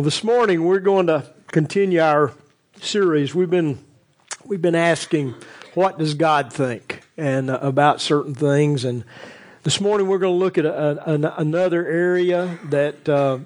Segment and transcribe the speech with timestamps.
[0.00, 2.32] Well, this morning we're going to continue our
[2.80, 3.34] series.
[3.34, 3.84] We've been
[4.46, 5.34] we've been asking,
[5.74, 8.86] what does God think, and uh, about certain things.
[8.86, 9.04] And
[9.62, 13.40] this morning we're going to look at a, a, another area that uh,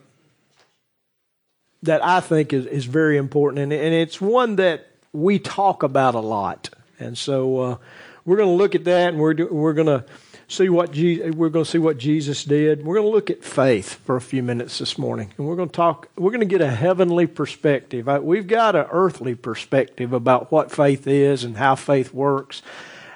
[1.83, 6.15] that I think is, is very important, and, and it's one that we talk about
[6.15, 6.71] a lot.
[7.01, 7.77] And so uh,
[8.25, 10.05] we're going to look at that, and we're we're going to
[10.49, 12.85] see what Je- we're going to see what Jesus did.
[12.85, 15.69] We're going to look at faith for a few minutes this morning, and we're going
[15.69, 16.09] to talk.
[16.17, 18.07] We're going to get a heavenly perspective.
[18.23, 22.63] We've got an earthly perspective about what faith is and how faith works,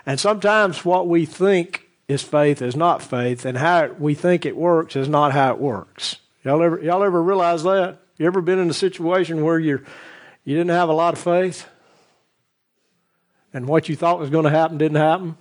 [0.07, 4.57] and sometimes what we think is faith is not faith, and how we think it
[4.57, 6.17] works is not how it works.
[6.45, 7.99] Y'all ever y'all ever realize that?
[8.17, 9.85] You ever been in a situation where you
[10.45, 11.69] you didn't have a lot of faith,
[13.53, 15.37] and what you thought was going to happen didn't happen?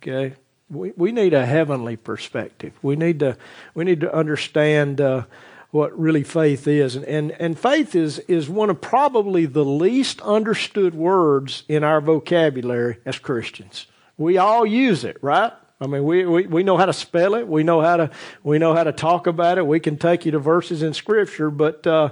[0.00, 0.34] Okay,
[0.70, 2.72] we we need a heavenly perspective.
[2.82, 3.36] We need to
[3.74, 5.24] we need to understand uh,
[5.70, 10.20] what really faith is, and, and and faith is is one of probably the least
[10.20, 13.86] understood words in our vocabulary as Christians.
[14.16, 15.52] We all use it, right?
[15.80, 17.46] I mean, we, we, we know how to spell it.
[17.46, 18.10] We know how to
[18.42, 19.66] we know how to talk about it.
[19.66, 22.10] We can take you to verses in Scripture, but uh,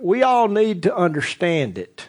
[0.00, 2.08] we all need to understand it.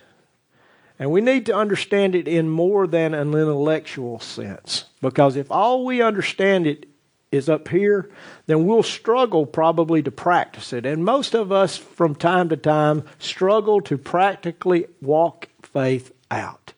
[0.97, 4.85] And we need to understand it in more than an intellectual sense.
[5.05, 6.87] Because if all we understand it
[7.31, 8.09] is up here,
[8.47, 10.83] then we'll struggle probably to practice it.
[10.83, 16.73] And most of us, from time to time, struggle to practically walk faith out.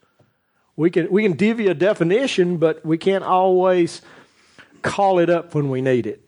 [0.76, 4.02] We can, we can give you a definition, but we can't always
[4.82, 6.22] call it up when we need it.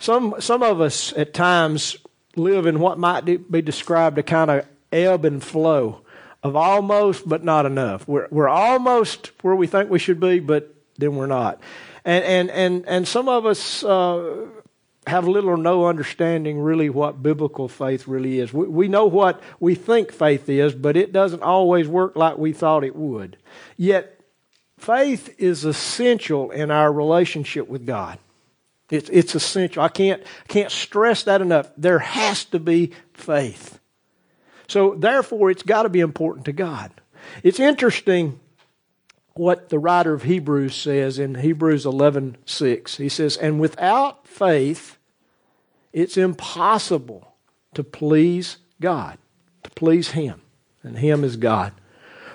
[0.00, 1.96] Some, some of us at times
[2.34, 6.02] live in what might be described a kind of ebb and flow
[6.42, 8.06] of almost but not enough.
[8.08, 11.60] We're, we're almost where we think we should be, but then we're not.
[12.04, 14.46] And, and, and, and some of us uh,
[15.06, 18.52] have little or no understanding really what biblical faith really is.
[18.52, 22.52] We, we know what we think faith is, but it doesn't always work like we
[22.52, 23.36] thought it would.
[23.76, 24.20] Yet,
[24.78, 28.18] faith is essential in our relationship with God.
[28.90, 29.82] It's, it's essential.
[29.82, 31.70] I can't, can't stress that enough.
[31.76, 33.80] There has to be faith.
[34.68, 36.90] So therefore, it's got to be important to God.
[37.42, 38.38] It's interesting
[39.38, 42.96] what the writer of Hebrews says in Hebrews 11:6.
[42.96, 44.96] He says, "And without faith,
[45.92, 47.34] it's impossible
[47.74, 49.18] to please God,
[49.62, 50.40] to please him,
[50.82, 51.72] and him is God.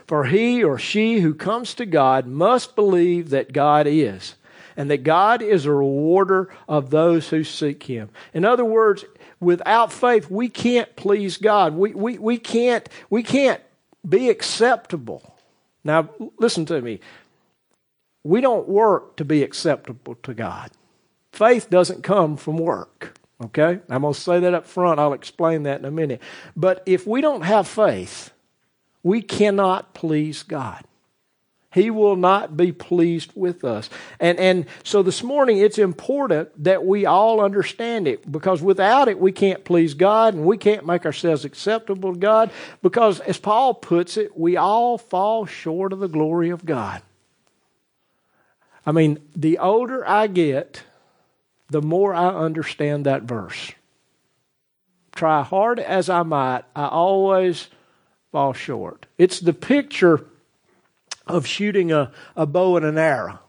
[0.05, 4.35] For he or she who comes to God must believe that God is,
[4.75, 9.05] and that God is a rewarder of those who seek him." In other words,
[9.39, 11.75] without faith, we can't please God.
[11.75, 13.61] We, we, we, can't, we can't
[14.07, 15.35] be acceptable.
[15.83, 16.99] Now, listen to me.
[18.23, 20.71] We don't work to be acceptable to God.
[21.31, 23.17] Faith doesn't come from work.
[23.43, 23.79] Okay?
[23.89, 24.99] I'm going to say that up front.
[24.99, 26.21] I'll explain that in a minute.
[26.55, 28.31] But if we don't have faith,
[29.01, 30.83] we cannot please God.
[31.73, 33.89] He will not be pleased with us.
[34.19, 39.17] And, and so this morning, it's important that we all understand it because without it,
[39.17, 42.51] we can't please God and we can't make ourselves acceptable to God
[42.81, 47.01] because, as Paul puts it, we all fall short of the glory of God.
[48.85, 50.83] I mean, the older I get,
[51.69, 53.71] the more I understand that verse.
[55.15, 57.69] Try hard as I might, I always
[58.33, 59.05] fall short.
[59.17, 60.25] It's the picture
[61.31, 63.39] of shooting a, a bow and an arrow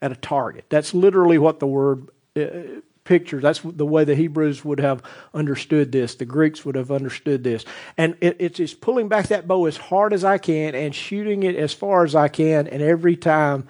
[0.00, 0.64] at a target.
[0.68, 3.42] That's literally what the word uh, pictures.
[3.42, 5.02] That's the way the Hebrews would have
[5.34, 6.14] understood this.
[6.14, 7.64] The Greeks would have understood this.
[7.96, 11.42] And it, it's, it's pulling back that bow as hard as I can and shooting
[11.42, 13.66] it as far as I can, and every time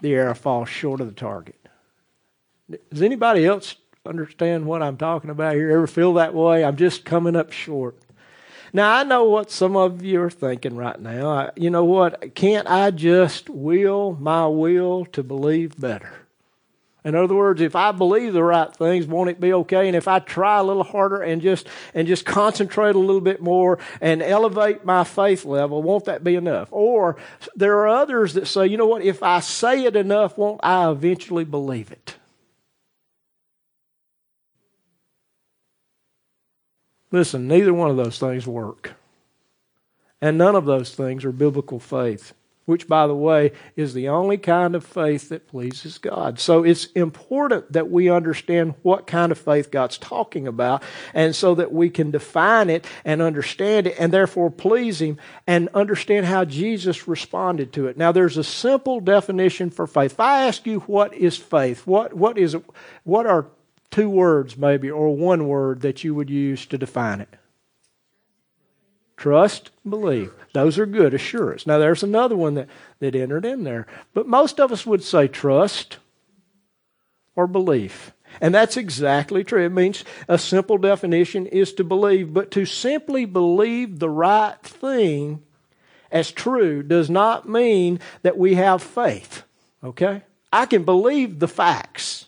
[0.00, 1.56] the arrow falls short of the target.
[2.90, 5.70] Does anybody else understand what I'm talking about here?
[5.70, 6.64] Ever feel that way?
[6.64, 7.96] I'm just coming up short.
[8.72, 11.30] Now, I know what some of you are thinking right now.
[11.30, 12.34] I, you know what?
[12.34, 16.26] Can't I just will my will to believe better?
[17.06, 19.86] In other words, if I believe the right things, won't it be okay?
[19.86, 23.40] And if I try a little harder and just and just concentrate a little bit
[23.40, 26.66] more and elevate my faith level, won't that be enough?
[26.72, 27.16] Or
[27.54, 29.02] there are others that say, you know what?
[29.02, 32.15] If I say it enough, won't I eventually believe it?
[37.16, 38.92] Listen, neither one of those things work.
[40.20, 42.34] And none of those things are biblical faith,
[42.66, 46.38] which, by the way, is the only kind of faith that pleases God.
[46.38, 50.82] So it's important that we understand what kind of faith God's talking about,
[51.14, 55.16] and so that we can define it and understand it, and therefore please Him
[55.46, 57.96] and understand how Jesus responded to it.
[57.96, 60.12] Now, there's a simple definition for faith.
[60.12, 62.54] If I ask you what is faith, what, what is
[63.04, 63.46] what are
[63.96, 67.34] two words, maybe, or one word that you would use to define it?
[69.16, 70.34] Trust, believe.
[70.52, 71.66] Those are good assurance.
[71.66, 73.86] Now, there's another one that, that entered in there.
[74.12, 75.96] But most of us would say trust
[77.34, 78.12] or belief.
[78.38, 79.64] And that's exactly true.
[79.64, 85.42] It means a simple definition is to believe, but to simply believe the right thing
[86.12, 89.44] as true does not mean that we have faith.
[89.82, 90.20] Okay?
[90.52, 92.25] I can believe the facts.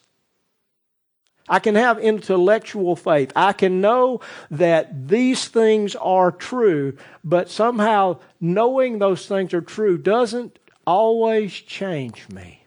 [1.49, 3.33] I can have intellectual faith.
[3.35, 9.99] I can know that these things are true, but somehow knowing those things are true
[9.99, 12.65] doesn't always change me.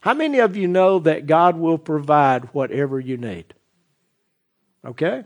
[0.00, 3.54] How many of you know that God will provide whatever you need?
[4.84, 5.24] Okay?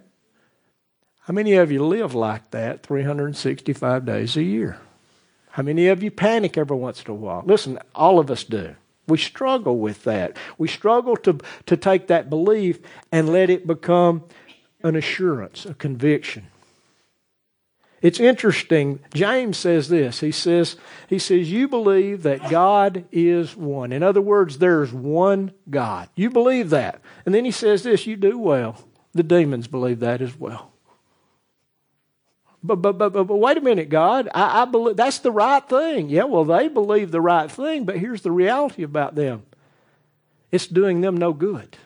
[1.20, 4.78] How many of you live like that 365 days a year?
[5.50, 7.42] How many of you panic every once in a while?
[7.46, 8.76] Listen, all of us do.
[9.06, 10.36] We struggle with that.
[10.58, 12.80] We struggle to, to take that belief
[13.12, 14.24] and let it become
[14.82, 16.48] an assurance, a conviction.
[18.02, 19.00] It's interesting.
[19.14, 20.20] James says this.
[20.20, 20.76] He says,
[21.08, 23.90] he says, You believe that God is one.
[23.90, 26.08] In other words, there's one God.
[26.14, 27.00] You believe that.
[27.24, 28.84] And then he says this, you do well.
[29.12, 30.72] The demons believe that as well.
[32.62, 34.28] But, but, but, but, but wait a minute, God.
[34.34, 36.08] I, I believe that's the right thing.
[36.08, 39.44] Yeah, well, they believe the right thing, but here's the reality about them
[40.50, 41.76] it's doing them no good.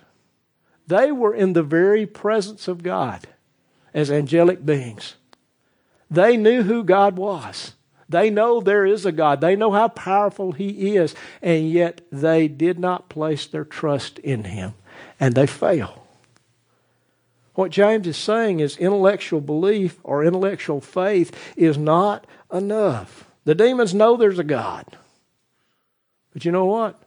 [0.86, 3.28] They were in the very presence of God
[3.94, 5.16] as angelic beings.
[6.10, 7.74] They knew who God was.
[8.08, 9.40] They know there is a God.
[9.40, 14.44] They know how powerful He is, and yet they did not place their trust in
[14.44, 14.74] Him,
[15.20, 16.08] and they fail.
[17.60, 23.26] What James is saying is intellectual belief or intellectual faith is not enough.
[23.44, 24.86] The demons know there's a God.
[26.32, 26.98] But you know what?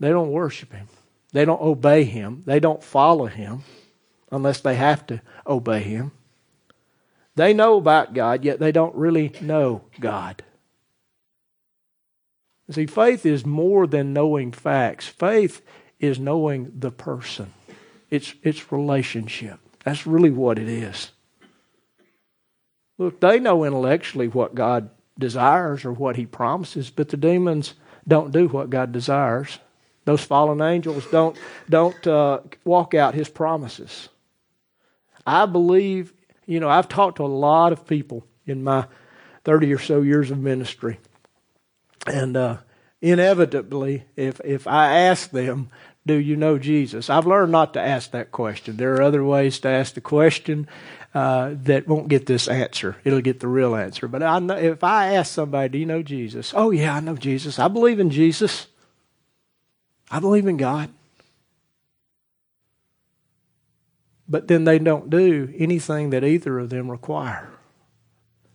[0.00, 0.88] They don't worship Him,
[1.32, 3.64] they don't obey Him, they don't follow Him
[4.32, 6.12] unless they have to obey Him.
[7.34, 10.42] They know about God, yet they don't really know God.
[12.70, 15.06] See, faith is more than knowing facts.
[15.06, 15.60] Faith
[16.00, 17.52] is knowing the person.
[18.08, 19.60] It's, it's relationship.
[19.88, 21.12] That's really what it is.
[22.98, 27.72] Look, they know intellectually what God desires or what He promises, but the demons
[28.06, 29.58] don't do what God desires.
[30.04, 31.38] Those fallen angels don't
[31.70, 34.10] don't uh, walk out His promises.
[35.26, 36.12] I believe,
[36.44, 38.84] you know, I've talked to a lot of people in my
[39.42, 41.00] thirty or so years of ministry,
[42.06, 42.58] and uh,
[43.00, 45.70] inevitably, if if I ask them,
[46.08, 47.08] do you know Jesus?
[47.08, 48.76] I've learned not to ask that question.
[48.76, 50.66] There are other ways to ask the question
[51.14, 52.96] uh, that won't get this answer.
[53.04, 54.08] It'll get the real answer.
[54.08, 56.52] But I know, if I ask somebody, Do you know Jesus?
[56.56, 57.58] Oh, yeah, I know Jesus.
[57.58, 58.66] I believe in Jesus.
[60.10, 60.90] I believe in God.
[64.28, 67.50] But then they don't do anything that either of them require.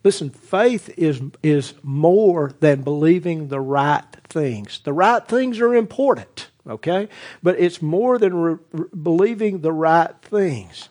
[0.03, 4.81] Listen, faith is, is more than believing the right things.
[4.83, 7.09] The right things are important okay?
[7.41, 10.89] But it's more than re- re- believing the right things.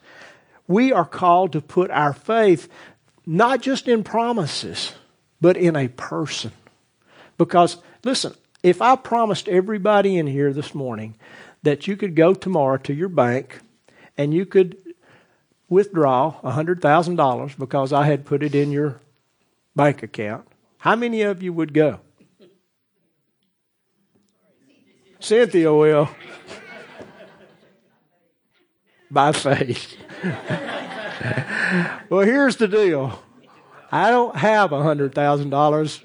[0.66, 2.68] We are called to put our faith
[3.26, 4.92] not just in promises,
[5.40, 6.52] but in a person.
[7.38, 11.16] Because, listen, if I promised everybody in here this morning
[11.62, 13.60] that you could go tomorrow to your bank
[14.16, 14.76] and you could
[15.68, 19.00] withdraw $100,000 because I had put it in your
[19.74, 20.46] bank account,
[20.78, 22.00] how many of you would go?
[25.22, 26.10] Cynthia will.
[29.08, 29.96] By faith.
[32.10, 33.18] well, here's the deal
[33.90, 36.04] I don't have a $100,000,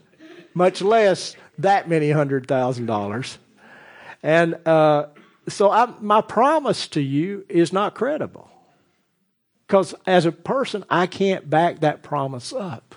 [0.53, 3.38] much less that many $100,000.
[4.21, 5.07] And uh,
[5.50, 8.51] so I, my promise to you is not credible.
[9.65, 12.93] Because as a person, I can't back that promise up.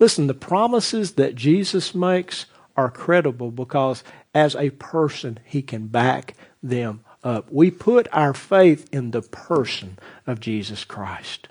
[0.00, 2.46] Listen, the promises that Jesus makes
[2.76, 4.04] are credible because
[4.34, 7.50] as a person, he can back them up.
[7.50, 11.48] We put our faith in the person of Jesus Christ.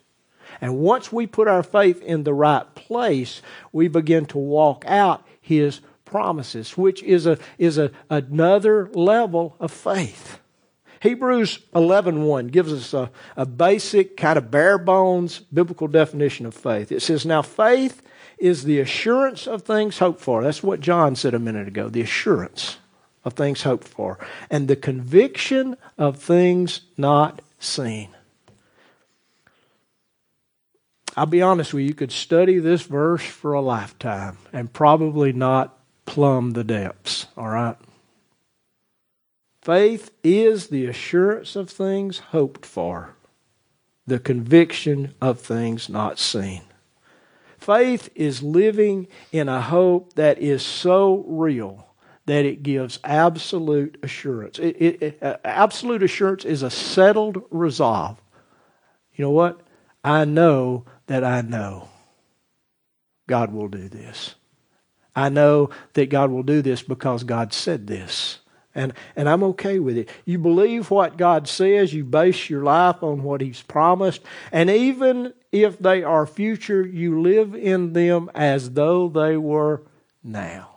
[0.62, 3.42] And once we put our faith in the right place,
[3.72, 9.72] we begin to walk out his promises, which is a is a, another level of
[9.72, 10.40] faith.
[11.06, 16.92] Hebrews 11.1 gives us a, a basic, kind of bare bones biblical definition of faith.
[16.92, 18.02] It says, Now faith
[18.40, 20.42] is the assurance of things hoped for.
[20.42, 22.80] That's what John said a minute ago the assurance
[23.24, 24.18] of things hoped for,
[24.50, 28.10] and the conviction of things not seen.
[31.16, 35.34] I'll be honest with you, you could study this verse for a lifetime and probably
[35.34, 37.78] not plumb the depths, all right?
[39.66, 43.16] Faith is the assurance of things hoped for,
[44.06, 46.62] the conviction of things not seen.
[47.58, 51.88] Faith is living in a hope that is so real
[52.28, 54.60] that it gives absolute assurance.
[54.60, 58.22] It, it, it, uh, absolute assurance is a settled resolve.
[59.16, 59.62] You know what?
[60.04, 61.90] I know that I know
[63.26, 64.36] God will do this.
[65.16, 68.42] I know that God will do this because God said this.
[68.76, 70.10] And, and I'm okay with it.
[70.26, 75.34] You believe what God says, you base your life on what He's promised, and even
[75.52, 79.82] if they are future, you live in them as though they were
[80.22, 80.72] now.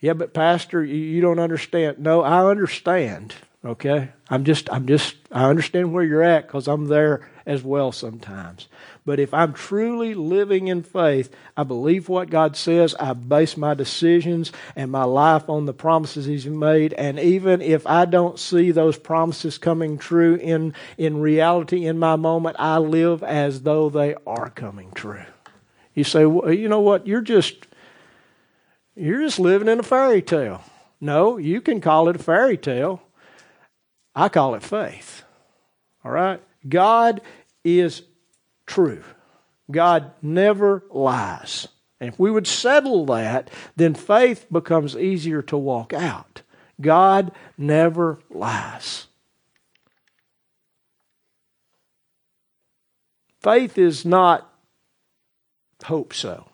[0.00, 1.98] Yeah, but Pastor, you don't understand.
[1.98, 3.34] No, I understand.
[3.64, 4.10] Okay?
[4.28, 8.68] I'm just, I'm just, I understand where you're at because I'm there as well sometimes.
[9.06, 13.74] But if I'm truly living in faith, I believe what God says, I base my
[13.74, 16.92] decisions and my life on the promises He's made.
[16.94, 22.16] And even if I don't see those promises coming true in, in reality in my
[22.16, 25.24] moment, I live as though they are coming true.
[25.94, 27.06] You say, well, you know what?
[27.06, 27.66] You're just,
[28.94, 30.62] you're just living in a fairy tale.
[31.00, 33.02] No, you can call it a fairy tale.
[34.14, 35.24] I call it faith.
[36.04, 36.40] All right?
[36.68, 37.20] God
[37.64, 38.02] is
[38.66, 39.02] true.
[39.70, 41.68] God never lies.
[42.00, 46.42] And if we would settle that, then faith becomes easier to walk out.
[46.80, 49.06] God never lies.
[53.40, 54.50] Faith is not
[55.84, 56.48] hope so.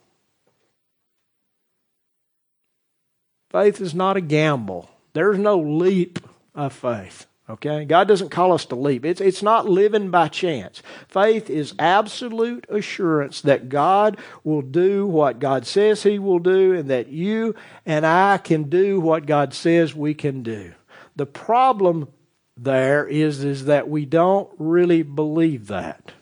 [3.50, 4.90] Faith is not a gamble.
[5.12, 6.18] There's no leap
[6.54, 7.26] of faith.
[7.50, 7.84] Okay?
[7.84, 9.04] God doesn't call us to leap.
[9.04, 10.82] It's, it's not living by chance.
[11.08, 16.88] Faith is absolute assurance that God will do what God says He will do and
[16.90, 20.72] that you and I can do what God says we can do.
[21.16, 22.08] The problem
[22.56, 26.12] there is, is that we don't really believe that.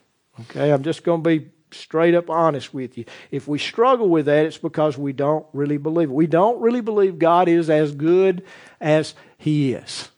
[0.40, 0.72] Okay?
[0.72, 3.04] I'm just going to be straight up honest with you.
[3.30, 6.14] If we struggle with that, it's because we don't really believe it.
[6.14, 8.44] We don't really believe God is as good
[8.80, 10.08] as He is.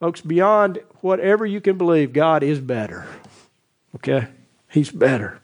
[0.00, 3.06] Folks, beyond whatever you can believe, God is better.
[3.96, 4.28] Okay?
[4.68, 5.40] He's better.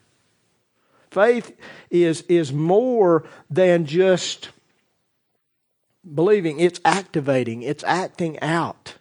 [1.10, 1.56] Faith
[1.90, 4.50] is, is more than just
[6.14, 8.94] believing, it's activating, it's acting out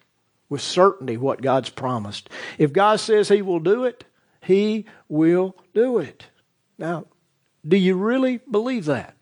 [0.48, 2.28] with certainty what God's promised.
[2.58, 4.04] If God says He will do it,
[4.42, 6.26] He will do it.
[6.78, 7.06] Now,
[7.66, 9.14] do you really believe that?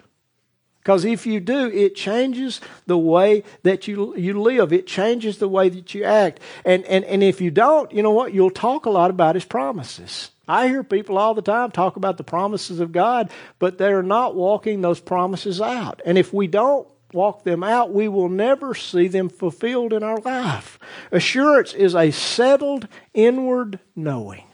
[0.89, 4.73] Because if you do, it changes the way that you, you live.
[4.73, 6.41] It changes the way that you act.
[6.65, 8.33] And, and, and if you don't, you know what?
[8.33, 10.31] You'll talk a lot about His promises.
[10.49, 14.35] I hear people all the time talk about the promises of God, but they're not
[14.35, 16.01] walking those promises out.
[16.07, 20.21] And if we don't walk them out, we will never see them fulfilled in our
[20.21, 20.79] life.
[21.13, 24.45] Assurance is a settled inward knowing.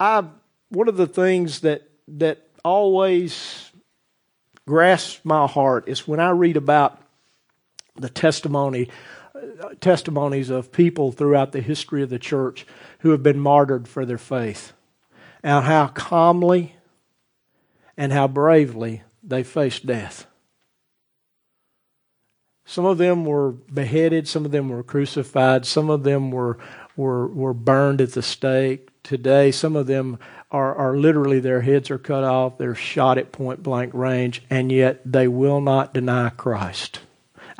[0.00, 0.24] I
[0.70, 1.82] one of the things that
[2.16, 3.70] that always
[4.66, 7.00] grasps my heart is when I read about
[7.96, 8.88] the testimony
[9.80, 12.66] testimonies of people throughout the history of the church
[13.00, 14.72] who have been martyred for their faith
[15.42, 16.74] and how calmly
[17.96, 20.26] and how bravely they faced death.
[22.64, 26.58] Some of them were beheaded, some of them were crucified, some of them were,
[26.96, 28.90] were, were burned at the stake.
[29.02, 30.18] Today, some of them
[30.50, 34.72] are, are literally their heads are cut off, they're shot at point blank range, and
[34.72, 37.00] yet they will not deny Christ.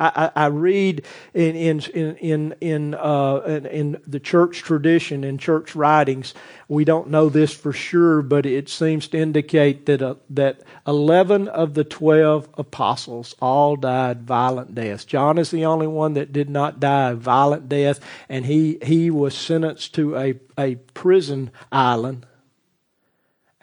[0.01, 1.81] I, I, read in in
[2.15, 6.33] in in, uh, in, in the church tradition in church writings.
[6.69, 11.49] We don't know this for sure, but it seems to indicate that uh, that eleven
[11.49, 15.03] of the twelve apostles all died violent deaths.
[15.03, 19.11] John is the only one that did not die a violent death, and he he
[19.11, 22.25] was sentenced to a a prison island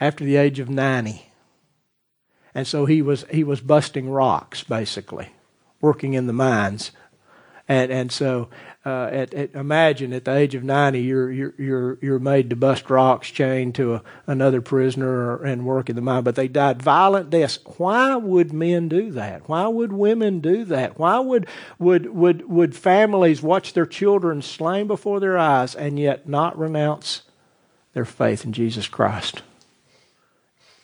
[0.00, 1.31] after the age of 90.
[2.55, 5.31] And so he was, he was busting rocks, basically,
[5.81, 6.91] working in the mines.
[7.69, 8.49] And, and so
[8.87, 12.57] uh, at, at, imagine at the age of 90, you're, you're, you're, you're made to
[12.57, 16.23] bust rocks, chained to a, another prisoner, and work in the mine.
[16.23, 17.59] But they died violent deaths.
[17.76, 19.49] Why would men do that?
[19.49, 20.99] Why would women do that?
[20.99, 21.49] Why would,
[21.79, 27.23] would, would, would families watch their children slain before their eyes and yet not renounce
[27.93, 29.43] their faith in Jesus Christ?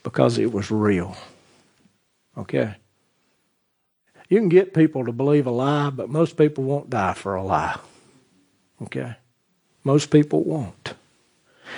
[0.02, 1.16] Because it was real.
[2.37, 2.75] Okay?
[4.28, 7.42] You can get people to believe a lie, but most people won't die for a
[7.42, 7.78] lie.
[8.82, 9.16] Okay?
[9.85, 10.94] Most people won't.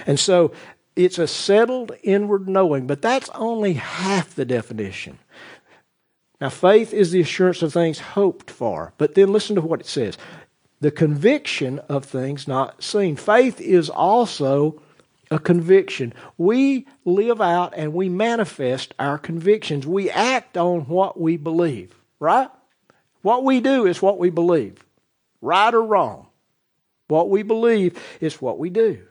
[0.07, 0.52] And so
[0.97, 5.19] it's a settled inward knowing, but that's only half the definition.
[6.40, 8.93] Now, faith is the assurance of things hoped for.
[8.99, 10.19] But then listen to what it says
[10.81, 13.16] the conviction of things not seen.
[13.16, 14.83] Faith is also
[15.35, 16.14] a conviction.
[16.38, 19.85] We live out and we manifest our convictions.
[19.85, 22.49] We act on what we believe, right?
[23.23, 24.85] What we do is what we believe,
[25.41, 26.29] right or wrong.
[27.09, 29.03] What we believe is what we do.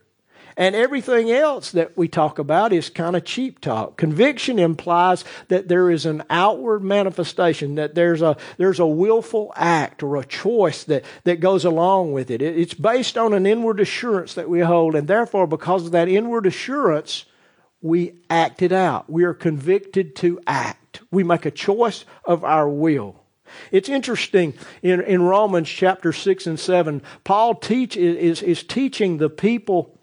[0.56, 3.98] And everything else that we talk about is kind of cheap talk.
[3.98, 10.04] Conviction implies that there is an outward manifestation, that there's a, there's a willful act
[10.04, 12.42] or a choice that, that goes along with it.
[12.42, 16.46] It's based on an inward assurance that we hold, and therefore, because of that inward
[16.46, 17.26] assurance,
[17.82, 19.10] we act it out.
[19.10, 21.02] We are convicted to act.
[21.12, 23.24] We make a choice of our will.
[23.72, 29.30] It's interesting in, in Romans chapter 6 and 7, Paul teach, is, is teaching the
[29.30, 30.00] people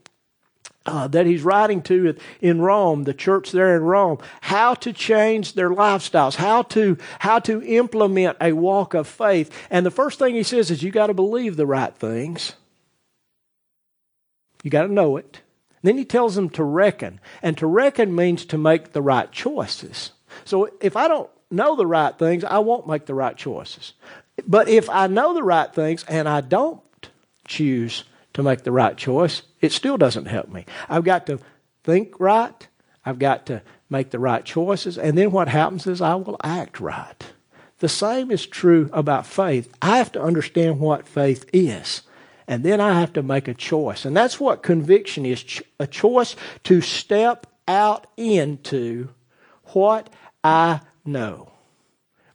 [0.87, 5.53] uh, that he's writing to in Rome, the church there in Rome, how to change
[5.53, 9.53] their lifestyles, how to how to implement a walk of faith.
[9.71, 12.55] And the first thing he says is you got to believe the right things.
[14.63, 15.41] You got to know it.
[15.83, 20.13] Then he tells them to reckon, and to reckon means to make the right choices.
[20.45, 23.95] So if I don't know the right things, I won't make the right choices.
[24.47, 26.83] But if I know the right things and I don't
[27.47, 30.67] choose to make the right choice, it still doesn't help me.
[30.89, 31.41] I've got to
[31.85, 32.69] think right,
[33.05, 36.81] I've got to make the right choices, and then what happens is I will act
[36.81, 37.25] right.
[37.81, 39.73] The same is true about faith.
[39.81, 42.03] I have to understand what faith is.
[42.47, 44.05] And then I have to make a choice.
[44.05, 49.09] And that's what conviction is a choice to step out into
[49.67, 50.11] what
[50.45, 51.53] I know.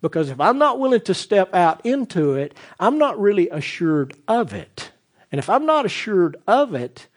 [0.01, 4.53] Because if I'm not willing to step out into it, I'm not really assured of
[4.53, 4.91] it.
[5.35, 7.09] And if I'm not assured of it,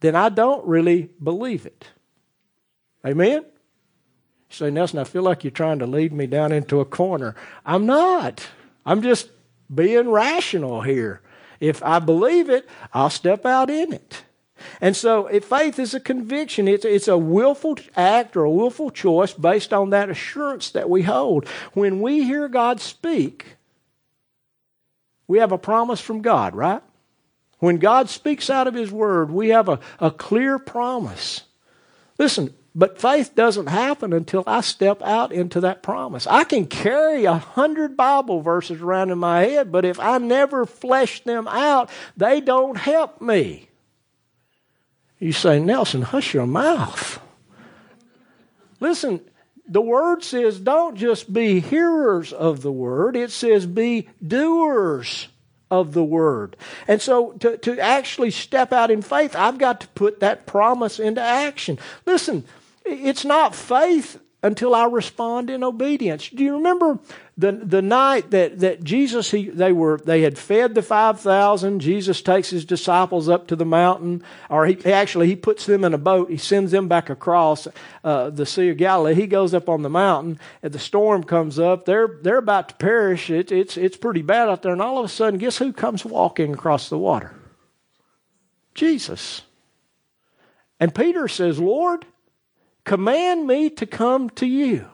[0.00, 1.86] then I don't really believe it.
[3.06, 3.36] Amen?
[3.40, 3.46] You
[4.50, 7.34] say, Nelson, I feel like you're trying to lead me down into a corner.
[7.64, 8.46] I'm not.
[8.84, 9.30] I'm just
[9.74, 11.22] being rational here.
[11.58, 14.24] If I believe it, I'll step out in it.
[14.82, 16.68] And so if faith is a conviction.
[16.68, 21.00] It's, it's a willful act or a willful choice based on that assurance that we
[21.00, 21.48] hold.
[21.72, 23.56] When we hear God speak,
[25.26, 26.82] we have a promise from God, right?
[27.58, 31.42] When God speaks out of His Word, we have a, a clear promise.
[32.18, 36.26] Listen, but faith doesn't happen until I step out into that promise.
[36.26, 40.66] I can carry a hundred Bible verses around in my head, but if I never
[40.66, 43.68] flesh them out, they don't help me.
[45.20, 47.20] You say, Nelson, hush your mouth.
[48.80, 49.20] Listen,
[49.66, 55.28] the word says don't just be hearers of the word, it says be doers
[55.70, 56.56] of the word.
[56.86, 60.98] And so to, to actually step out in faith, I've got to put that promise
[60.98, 61.78] into action.
[62.06, 62.44] Listen,
[62.84, 66.28] it's not faith until I respond in obedience.
[66.28, 66.98] Do you remember
[67.38, 71.80] the, the night that, that Jesus, he, they, were, they had fed the 5,000?
[71.80, 75.94] Jesus takes his disciples up to the mountain, or he actually he puts them in
[75.94, 76.28] a boat.
[76.28, 77.66] He sends them back across
[78.04, 79.14] uh, the Sea of Galilee.
[79.14, 81.86] He goes up on the mountain, and the storm comes up.
[81.86, 83.30] They're, they're about to perish.
[83.30, 84.72] It, it's, it's pretty bad out there.
[84.72, 87.34] And all of a sudden, guess who comes walking across the water?
[88.74, 89.40] Jesus.
[90.78, 92.04] And Peter says, Lord,
[92.84, 94.86] Command me to come to you.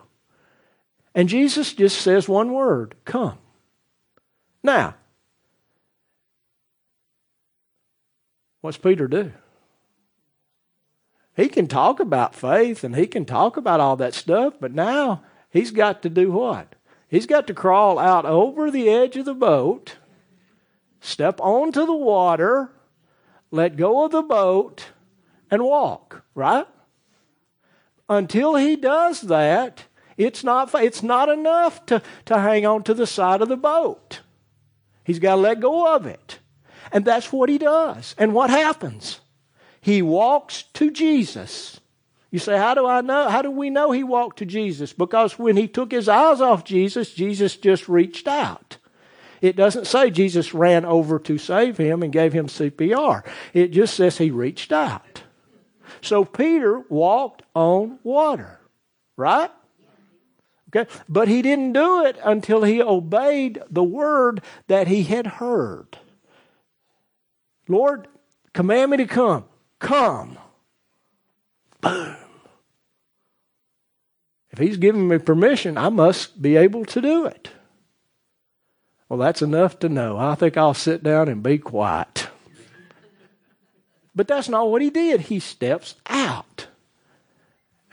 [1.13, 3.37] And Jesus just says one word come.
[4.63, 4.95] Now,
[8.61, 9.33] what's Peter do?
[11.35, 15.23] He can talk about faith and he can talk about all that stuff, but now
[15.49, 16.75] he's got to do what?
[17.07, 19.97] He's got to crawl out over the edge of the boat,
[21.01, 22.71] step onto the water,
[23.49, 24.87] let go of the boat,
[25.49, 26.67] and walk, right?
[28.11, 29.85] Until he does that,
[30.17, 34.19] it's not, it's not enough to, to hang on to the side of the boat.
[35.03, 36.39] He's got to let go of it.
[36.91, 38.13] And that's what he does.
[38.17, 39.21] And what happens?
[39.79, 41.79] He walks to Jesus.
[42.31, 43.29] You say, how do I know?
[43.29, 44.93] How do we know he walked to Jesus?
[44.93, 48.77] Because when he took his eyes off Jesus, Jesus just reached out.
[49.41, 53.25] It doesn't say Jesus ran over to save him and gave him CPR.
[53.53, 55.10] It just says he reached out.
[56.01, 58.59] So Peter walked on water,
[59.17, 59.51] right?
[60.73, 65.97] Okay, but he didn't do it until he obeyed the word that he had heard.
[67.67, 68.07] Lord,
[68.53, 69.45] command me to come.
[69.79, 70.37] Come.
[71.81, 72.15] Boom.
[74.51, 77.51] If he's giving me permission, I must be able to do it.
[79.07, 80.17] Well, that's enough to know.
[80.17, 82.29] I think I'll sit down and be quiet.
[84.15, 85.21] But that's not what he did.
[85.21, 86.67] He steps out.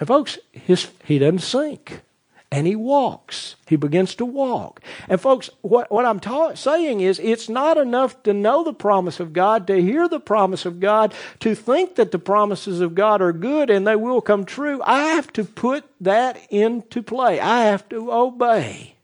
[0.00, 2.02] And folks, his, he doesn't sink.
[2.50, 3.56] and he walks.
[3.66, 4.80] He begins to walk.
[5.08, 9.20] And folks, what, what I'm ta- saying is it's not enough to know the promise
[9.20, 13.20] of God, to hear the promise of God, to think that the promises of God
[13.20, 14.80] are good and they will come true.
[14.82, 17.38] I have to put that into play.
[17.38, 18.94] I have to obey.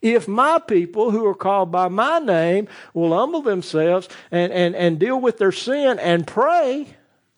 [0.00, 4.98] If my people who are called by my name will humble themselves and, and, and
[4.98, 6.86] deal with their sin and pray,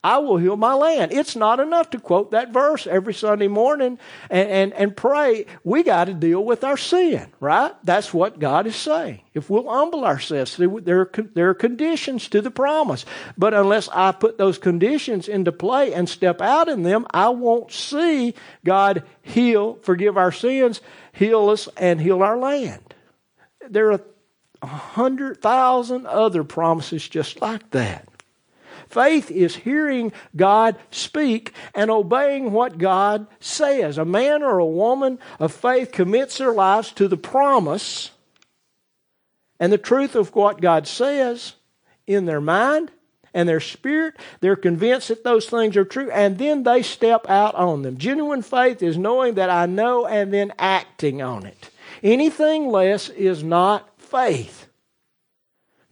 [0.03, 1.11] I will heal my land.
[1.11, 3.99] It's not enough to quote that verse every Sunday morning
[4.31, 5.45] and, and, and pray.
[5.63, 7.71] We got to deal with our sin, right?
[7.83, 9.21] That's what God is saying.
[9.35, 13.05] If we'll humble ourselves, there are, there are conditions to the promise.
[13.37, 17.71] But unless I put those conditions into play and step out in them, I won't
[17.71, 18.33] see
[18.65, 22.95] God heal, forgive our sins, heal us, and heal our land.
[23.69, 24.01] There are
[24.63, 28.07] a hundred thousand other promises just like that.
[28.91, 33.97] Faith is hearing God speak and obeying what God says.
[33.97, 38.11] A man or a woman of faith commits their lives to the promise
[39.59, 41.53] and the truth of what God says
[42.07, 42.91] in their mind
[43.33, 44.15] and their spirit.
[44.41, 47.97] They're convinced that those things are true, and then they step out on them.
[47.97, 51.69] Genuine faith is knowing that I know and then acting on it.
[52.03, 54.60] Anything less is not faith.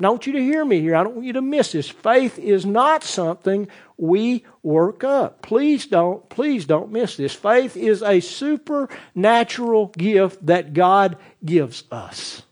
[0.02, 0.96] I want you to hear me here.
[0.96, 1.90] I don't want you to miss this.
[1.90, 5.42] Faith is not something we work up.
[5.42, 7.34] Please don't, please don't miss this.
[7.34, 12.44] Faith is a supernatural gift that God gives us.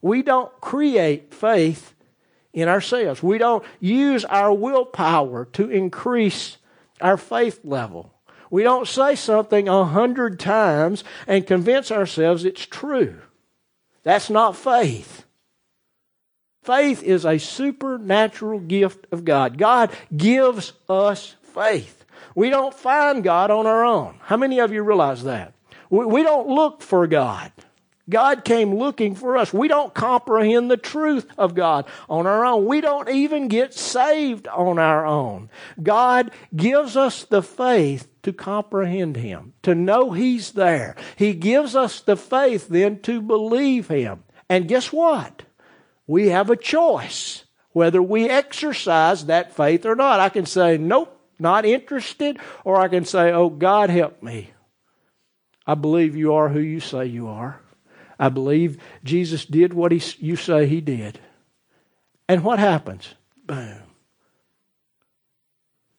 [0.00, 1.94] We don't create faith
[2.54, 3.22] in ourselves.
[3.22, 6.56] We don't use our willpower to increase
[7.02, 8.14] our faith level.
[8.50, 13.20] We don't say something a hundred times and convince ourselves it's true.
[14.04, 15.26] That's not faith.
[16.68, 19.56] Faith is a supernatural gift of God.
[19.56, 22.04] God gives us faith.
[22.34, 24.20] We don't find God on our own.
[24.20, 25.54] How many of you realize that?
[25.88, 27.52] We don't look for God.
[28.10, 29.50] God came looking for us.
[29.50, 32.66] We don't comprehend the truth of God on our own.
[32.66, 35.48] We don't even get saved on our own.
[35.82, 40.96] God gives us the faith to comprehend Him, to know He's there.
[41.16, 44.24] He gives us the faith then to believe Him.
[44.50, 45.44] And guess what?
[46.08, 50.18] We have a choice whether we exercise that faith or not.
[50.18, 54.50] I can say, nope, not interested, or I can say, oh, God, help me.
[55.64, 57.60] I believe you are who you say you are.
[58.18, 61.20] I believe Jesus did what he, you say he did.
[62.28, 63.14] And what happens?
[63.46, 63.82] Boom.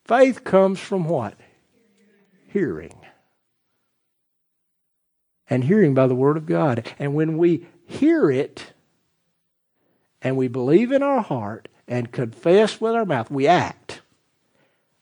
[0.06, 1.36] Faith comes from what?
[2.52, 3.00] Hearing.
[5.50, 6.92] And hearing by the Word of God.
[6.98, 8.74] And when we hear it,
[10.22, 14.02] and we believe in our heart and confess with our mouth, we act,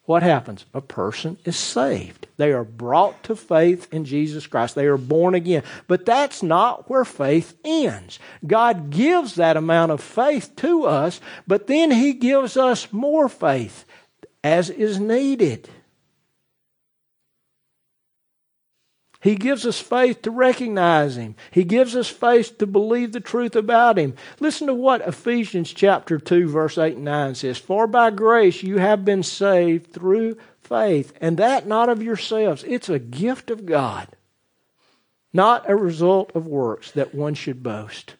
[0.07, 0.65] what happens?
[0.73, 2.27] A person is saved.
[2.37, 4.73] They are brought to faith in Jesus Christ.
[4.73, 5.63] They are born again.
[5.85, 8.17] But that's not where faith ends.
[8.45, 13.83] God gives that amount of faith to us, but then He gives us more faith
[14.45, 15.67] as is needed.
[19.27, 21.35] He gives us faith to recognize Him.
[21.51, 24.13] He gives us faith to believe the truth about Him.
[24.39, 28.77] Listen to what Ephesians chapter 2, verse 8 and 9 says For by grace you
[28.77, 32.63] have been saved through faith, and that not of yourselves.
[32.65, 34.07] It's a gift of God,
[35.33, 38.15] not a result of works that one should boast.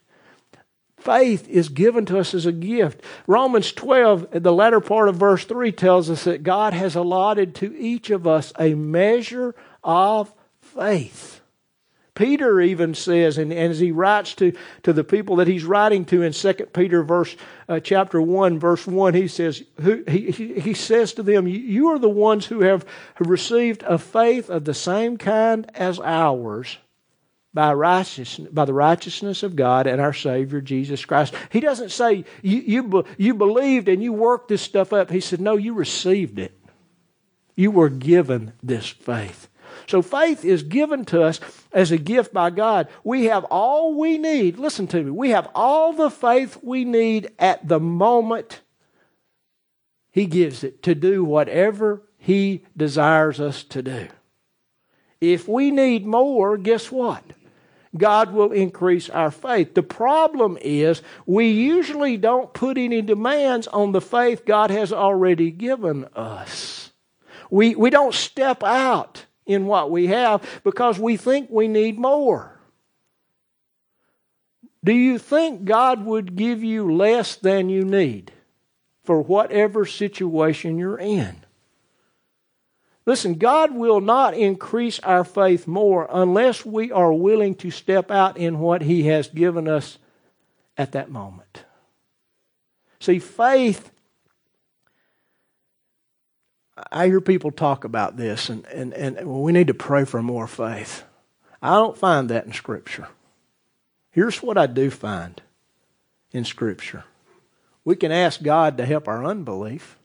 [0.97, 3.01] Faith is given to us as a gift.
[3.27, 7.73] Romans 12, the latter part of verse 3 tells us that God has allotted to
[7.77, 10.33] each of us a measure of
[10.77, 11.41] faith.
[12.17, 16.03] Peter even says, and, and, as he writes to, to the people that he's writing
[16.05, 17.35] to in 2 Peter verse,
[17.69, 21.99] uh, chapter 1, verse 1, he says, who, he, he, says to them, You are
[21.99, 22.87] the ones who have
[23.19, 26.79] received a faith of the same kind as ours
[27.53, 31.35] by, righteousness, by the righteousness of God and our Savior Jesus Christ.
[31.51, 35.11] He doesn't say, you, you, you believed and you worked this stuff up.
[35.11, 36.59] He said, No, you received it.
[37.55, 39.49] You were given this faith.
[39.87, 41.39] So faith is given to us
[41.71, 42.89] as a gift by God.
[43.03, 44.59] We have all we need.
[44.59, 45.11] Listen to me.
[45.11, 48.61] We have all the faith we need at the moment
[50.11, 54.07] He gives it to do whatever He desires us to do.
[55.21, 57.23] If we need more, guess what?
[57.97, 59.73] God will increase our faith.
[59.73, 65.49] The problem is we usually don't put any demands on the faith God has already
[65.49, 66.91] given us.
[67.49, 72.59] We, we don't step out in what we have because we think we need more.
[74.83, 78.31] Do you think God would give you less than you need
[79.03, 81.43] for whatever situation you're in?
[83.05, 88.37] Listen, God will not increase our faith more unless we are willing to step out
[88.37, 89.97] in what He has given us
[90.77, 91.63] at that moment.
[92.99, 93.91] See, faith,
[96.91, 100.47] I hear people talk about this, and, and, and we need to pray for more
[100.47, 101.03] faith.
[101.61, 103.07] I don't find that in Scripture.
[104.11, 105.41] Here's what I do find
[106.31, 107.03] in Scripture
[107.83, 109.97] we can ask God to help our unbelief.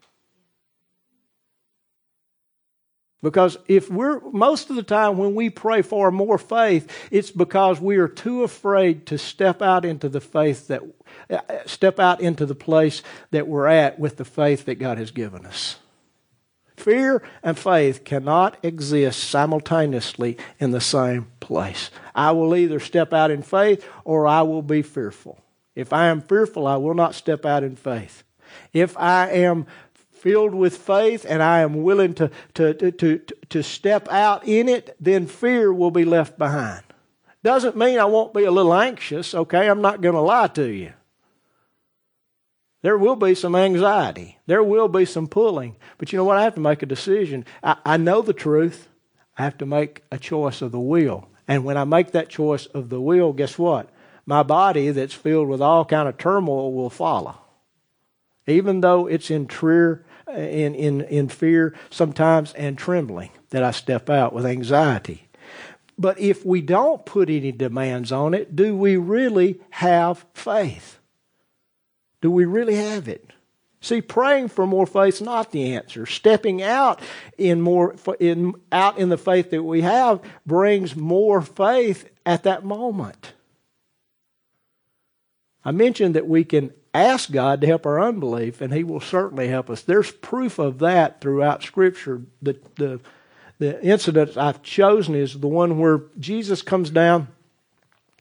[3.23, 7.81] Because if we're, most of the time when we pray for more faith, it's because
[7.81, 10.83] we are too afraid to step out into the faith that,
[11.31, 15.11] uh, step out into the place that we're at with the faith that God has
[15.11, 15.77] given us.
[16.83, 21.93] Fear and faith cannot exist simultaneously in the same place.
[22.13, 25.39] I will either step out in faith or I will be fearful.
[25.77, 28.25] If I am fearful, I will not step out in faith.
[28.73, 29.67] If I am
[30.11, 33.19] filled with faith and I am willing to, to, to, to,
[33.51, 36.83] to step out in it, then fear will be left behind.
[37.45, 39.69] Doesn't mean I won't be a little anxious, okay?
[39.69, 40.95] I'm not going to lie to you.
[42.83, 44.39] There will be some anxiety.
[44.47, 45.77] There will be some pulling.
[45.99, 46.37] But you know what?
[46.37, 47.45] I have to make a decision.
[47.63, 48.89] I, I know the truth.
[49.39, 51.29] I have to make a choice of the will.
[51.47, 53.89] And when I make that choice of the will, guess what?
[54.27, 57.39] My body that's filled with all kind of turmoil will follow.
[58.47, 59.49] Even though it's in
[60.29, 65.29] in, in, in fear sometimes and trembling that I step out with anxiety.
[65.99, 70.99] But if we don't put any demands on it, do we really have faith?
[72.23, 73.31] Do we really have it?
[73.83, 76.07] See, praying for more faith is not the answer.
[76.07, 77.01] Stepping out
[77.37, 82.65] in more in out in the faith that we have brings more faith at that
[82.65, 83.33] moment.
[85.65, 89.49] I mentioned that we can ask God to help our unbelief, and He will certainly
[89.49, 89.83] help us.
[89.83, 92.23] There's proof of that throughout Scripture.
[92.41, 93.01] The, the,
[93.59, 97.29] the incident I've chosen is the one where Jesus comes down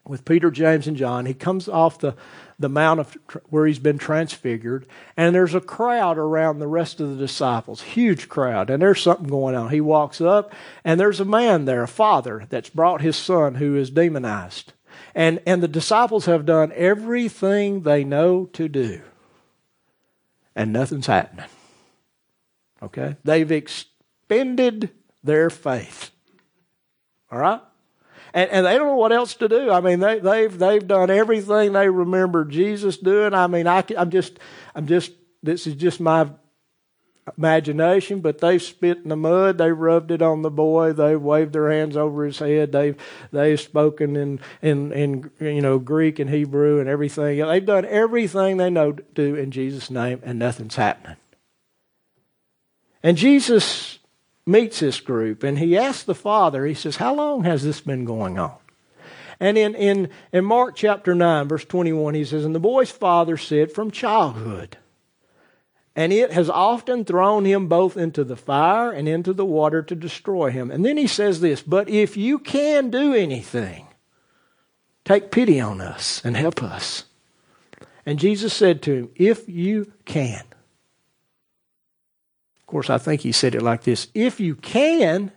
[0.08, 1.26] with Peter, James, and John.
[1.26, 2.16] He comes off the,
[2.62, 3.18] the mount of
[3.50, 4.86] where he's been transfigured,
[5.18, 9.28] and there's a crowd around the rest of the disciples, huge crowd, and there's something
[9.28, 9.70] going on.
[9.70, 13.76] He walks up, and there's a man there, a father, that's brought his son who
[13.76, 14.74] is demonized.
[15.14, 19.02] And, and the disciples have done everything they know to do,
[20.56, 21.50] and nothing's happening.
[22.82, 23.18] Okay?
[23.24, 24.92] They've expended
[25.24, 26.12] their faith.
[27.32, 27.62] All right?
[28.34, 29.72] And, and they don't know what else to do.
[29.72, 33.34] I mean, they, they've, they've done everything they remember Jesus doing.
[33.34, 34.40] I mean, I, I'm just,
[34.74, 35.12] I'm just,
[35.44, 36.30] this is just my
[37.38, 41.54] imagination, but they've spit in the mud, they rubbed it on the boy, they've waved
[41.54, 42.96] their hands over his head, they've
[43.32, 47.46] they've spoken in in in you know Greek and Hebrew and everything.
[47.46, 51.18] They've done everything they know to do in Jesus' name, and nothing's happening.
[53.04, 54.00] And Jesus
[54.46, 58.06] meets this group and he asks the father, he says, How long has this been
[58.06, 58.56] going on?
[59.40, 63.38] And in, in, in Mark chapter 9, verse 21, he says, And the boy's father
[63.38, 64.78] said, From childhood
[65.96, 69.96] and it has often thrown him both into the fire and into the water to
[69.96, 70.72] destroy him.
[70.72, 73.88] And then he says this But if you can do anything,
[75.04, 77.06] take pity on us and help us.
[78.06, 80.44] And Jesus said to him, If you can.
[82.72, 85.34] Course, I think he said it like this If you can.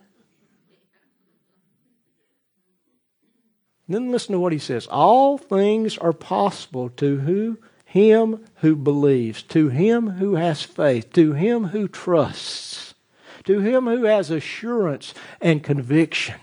[3.88, 4.86] Then listen to what he says.
[4.86, 11.32] All things are possible to who him who believes, to him who has faith, to
[11.32, 12.94] him who trusts,
[13.42, 16.40] to him who has assurance and conviction.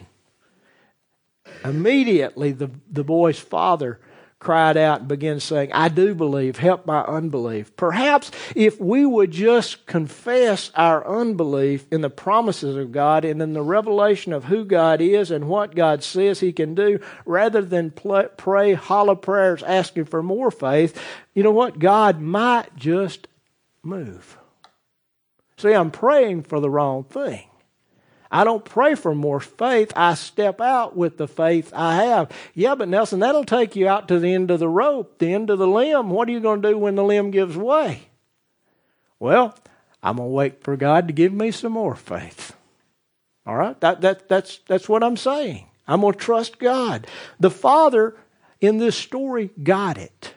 [1.63, 3.99] Immediately, the, the boy's father
[4.41, 7.75] cried out and began saying, I do believe, help my unbelief.
[7.75, 13.54] Perhaps if we would just confess our unbelief in the promises of God and in
[13.54, 17.91] the revelation of who God is and what God says He can do, rather than
[17.91, 20.99] pray hollow prayers asking for more faith,
[21.36, 21.77] you know what?
[21.77, 23.27] God might just
[23.84, 24.39] move.
[25.58, 27.43] See, I'm praying for the wrong thing.
[28.32, 29.91] I don't pray for more faith.
[29.94, 32.32] I step out with the faith I have.
[32.54, 35.50] Yeah, but Nelson, that'll take you out to the end of the rope, the end
[35.50, 36.10] of the limb.
[36.10, 38.04] What are you going to do when the limb gives way?
[39.20, 39.54] Well,
[40.02, 42.56] I'm going to wait for God to give me some more faith.
[43.46, 43.80] All right?
[43.82, 45.67] That, that, that's, that's what I'm saying.
[45.86, 47.08] I'm going to trust God.
[47.39, 48.15] The Father
[48.62, 50.36] in this story got it.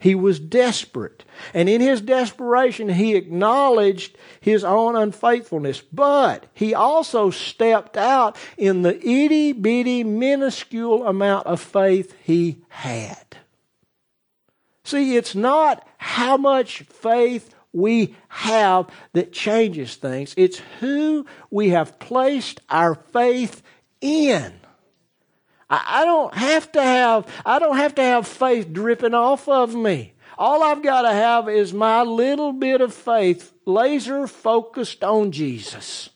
[0.00, 1.24] He was desperate.
[1.52, 5.82] And in his desperation, he acknowledged his own unfaithfulness.
[5.82, 13.36] But he also stepped out in the itty bitty, minuscule amount of faith he had.
[14.84, 20.32] See, it's not how much faith we have that changes things.
[20.36, 23.62] It's who we have placed our faith
[24.00, 24.59] in.
[25.70, 30.14] I don't have to have, I don't have to have faith dripping off of me.
[30.36, 36.10] All I've got to have is my little bit of faith laser focused on Jesus.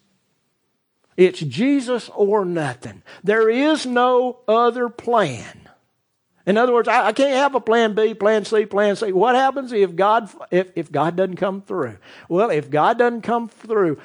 [1.16, 3.02] It's Jesus or nothing.
[3.22, 5.68] There is no other plan.
[6.46, 9.12] In other words, I, I, can't have a plan B, plan C, plan C.
[9.12, 11.96] What happens if God if, if God doesn't come through?
[12.28, 13.98] Well, if God doesn't come through,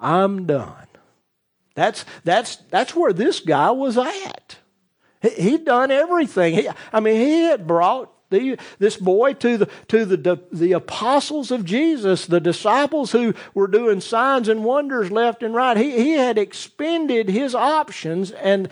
[0.00, 0.86] I'm done.
[1.74, 4.58] That's that's that's where this guy was at.
[5.22, 6.54] He, he'd done everything.
[6.54, 11.50] He, I mean, he had brought the, this boy to the to the the apostles
[11.50, 15.76] of Jesus, the disciples who were doing signs and wonders left and right.
[15.76, 18.68] He he had expended his options and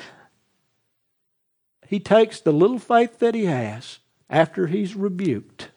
[1.87, 3.99] he takes the little faith that he has
[4.31, 5.71] after he's rebuked.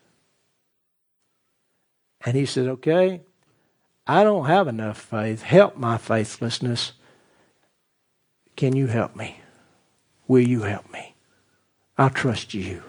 [2.21, 3.21] And he said, Okay,
[4.07, 5.41] I don't have enough faith.
[5.41, 6.93] Help my faithlessness.
[8.55, 9.42] Can you help me?
[10.27, 11.15] Will you help me?
[11.97, 12.83] I'll trust you.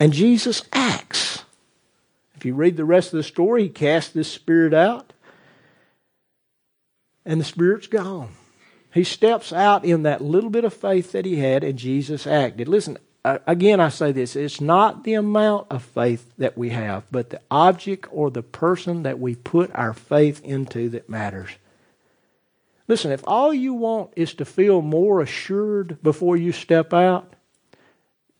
[0.00, 1.44] And Jesus acts.
[2.34, 5.12] If you read the rest of the story, he casts this spirit out,
[7.24, 8.30] and the spirit's gone.
[8.92, 12.66] He steps out in that little bit of faith that he had, and Jesus acted.
[12.66, 17.30] Listen, again, I say this it's not the amount of faith that we have, but
[17.30, 21.50] the object or the person that we put our faith into that matters.
[22.92, 27.32] Listen, if all you want is to feel more assured before you step out,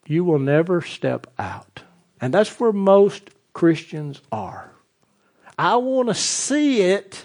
[0.07, 1.85] you will never step out.
[2.21, 4.71] And that's where most Christians are.
[5.59, 7.25] I want to see it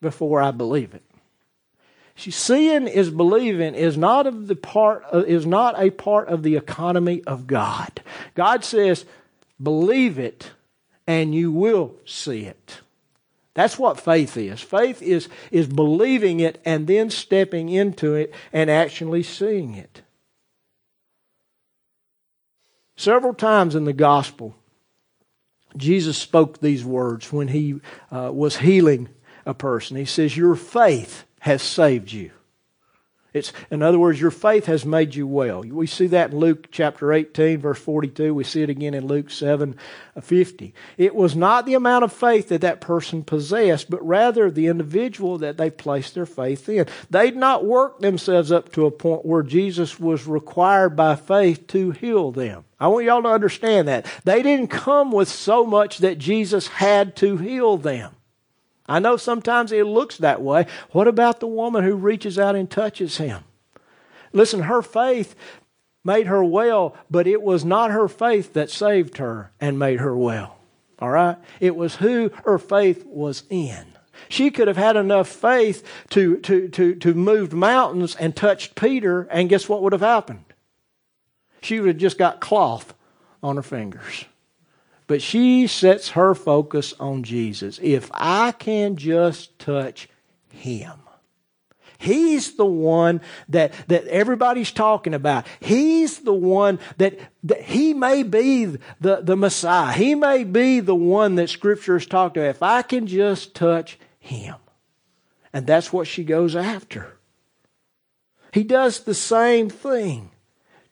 [0.00, 1.04] before I believe it.
[2.16, 6.42] See, seeing is believing is not of the part of, is not a part of
[6.42, 8.02] the economy of God.
[8.34, 9.04] God says,
[9.62, 10.50] believe it
[11.06, 12.80] and you will see it.
[13.54, 14.60] That's what faith is.
[14.60, 20.02] Faith is, is believing it and then stepping into it and actually seeing it.
[22.96, 24.54] Several times in the gospel,
[25.76, 29.08] Jesus spoke these words when he uh, was healing
[29.46, 29.96] a person.
[29.96, 32.30] He says, Your faith has saved you.
[33.32, 35.62] It's, in other words, your faith has made you well.
[35.62, 38.34] We see that in Luke chapter 18, verse 42.
[38.34, 39.76] We see it again in Luke 7
[40.16, 40.74] uh, 50.
[40.98, 45.38] It was not the amount of faith that that person possessed, but rather the individual
[45.38, 46.86] that they placed their faith in.
[47.08, 51.92] They'd not worked themselves up to a point where Jesus was required by faith to
[51.92, 52.64] heal them.
[52.80, 54.06] I want y'all to understand that.
[54.24, 58.14] They didn't come with so much that Jesus had to heal them.
[58.90, 60.66] I know sometimes it looks that way.
[60.90, 63.44] What about the woman who reaches out and touches him?
[64.32, 65.36] Listen, her faith
[66.04, 70.16] made her well, but it was not her faith that saved her and made her
[70.16, 70.56] well.
[70.98, 71.36] All right?
[71.60, 73.86] It was who her faith was in.
[74.28, 79.22] She could have had enough faith to, to, to, to move mountains and touched Peter,
[79.30, 80.44] and guess what would have happened?
[81.62, 82.92] She would have just got cloth
[83.40, 84.24] on her fingers.
[85.10, 87.80] But she sets her focus on Jesus.
[87.82, 90.08] If I can just touch
[90.52, 90.92] him.
[91.98, 95.48] He's the one that, that everybody's talking about.
[95.58, 98.66] He's the one that, that he may be
[99.00, 99.92] the, the Messiah.
[99.92, 102.50] He may be the one that Scripture has talked about.
[102.50, 104.54] If I can just touch him.
[105.52, 107.16] And that's what she goes after.
[108.52, 110.29] He does the same thing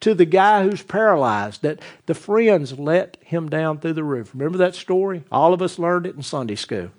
[0.00, 4.32] to the guy who's paralyzed that the friends let him down through the roof.
[4.32, 5.24] Remember that story?
[5.30, 6.90] All of us learned it in Sunday school.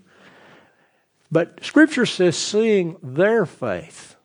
[1.31, 4.15] But Scripture says, seeing their faith.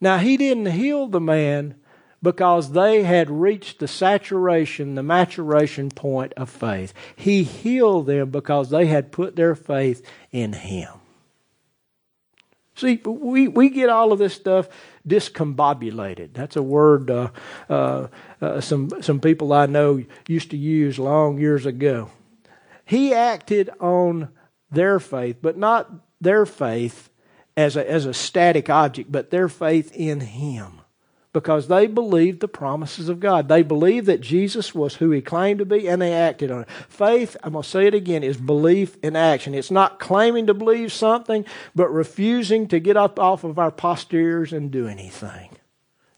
[0.00, 1.76] Now, he didn't heal the man
[2.22, 6.94] because they had reached the saturation, the maturation point of faith.
[7.14, 10.88] He healed them because they had put their faith in him.
[12.74, 14.68] See, we, we get all of this stuff
[15.06, 16.32] discombobulated.
[16.32, 17.30] That's a word uh,
[17.68, 18.08] uh,
[18.40, 22.10] uh, some, some people I know used to use long years ago.
[22.84, 24.28] He acted on
[24.70, 27.10] their faith, but not their faith
[27.56, 30.81] as a, as a static object, but their faith in Him
[31.32, 33.48] because they believed the promises of God.
[33.48, 36.70] They believed that Jesus was who he claimed to be and they acted on it.
[36.88, 39.54] Faith, I'm going to say it again, is belief in action.
[39.54, 44.52] It's not claiming to believe something, but refusing to get up off of our posteriors
[44.52, 45.50] and do anything.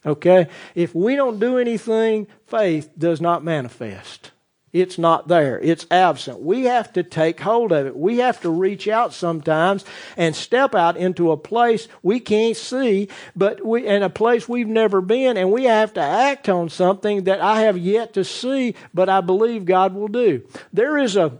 [0.04, 0.48] Okay?
[0.74, 4.32] If we don't do anything, faith does not manifest.
[4.74, 5.60] It's not there.
[5.60, 6.40] It's absent.
[6.40, 7.96] We have to take hold of it.
[7.96, 9.84] We have to reach out sometimes
[10.16, 13.06] and step out into a place we can't see,
[13.36, 17.22] but we, in a place we've never been, and we have to act on something
[17.22, 20.42] that I have yet to see, but I believe God will do.
[20.72, 21.38] There is a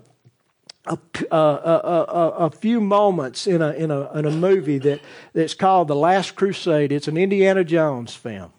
[0.86, 0.98] a,
[1.30, 5.00] a, a, a, few moments in a, in, a, in a movie that,
[5.32, 6.92] that's called The Last Crusade.
[6.92, 8.52] It's an Indiana Jones film.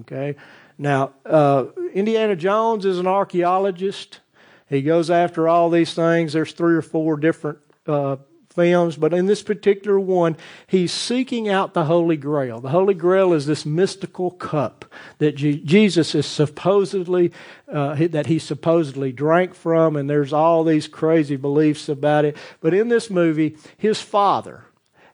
[0.00, 0.36] Okay?
[0.78, 4.20] Now, uh, Indiana Jones is an archaeologist.
[4.68, 6.32] He goes after all these things.
[6.32, 8.16] There's three or four different uh,
[8.56, 12.60] films, but in this particular one, he's seeking out the Holy Grail.
[12.60, 14.84] The Holy Grail is this mystical cup
[15.18, 17.32] that Jesus is supposedly
[17.72, 22.36] uh, that he supposedly drank from, and there's all these crazy beliefs about it.
[22.60, 24.64] But in this movie, his father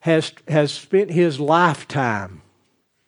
[0.00, 2.42] has has spent his lifetime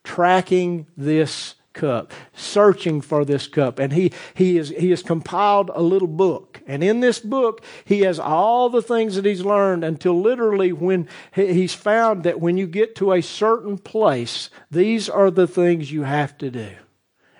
[0.02, 3.79] tracking this cup, searching for this cup.
[3.79, 6.62] And he, he, is, he has compiled a little book.
[6.66, 11.09] And in this book, he has all the things that he's learned until literally when
[11.35, 16.05] he's found that when you get to a certain place, these are the things you
[16.05, 16.70] have to do.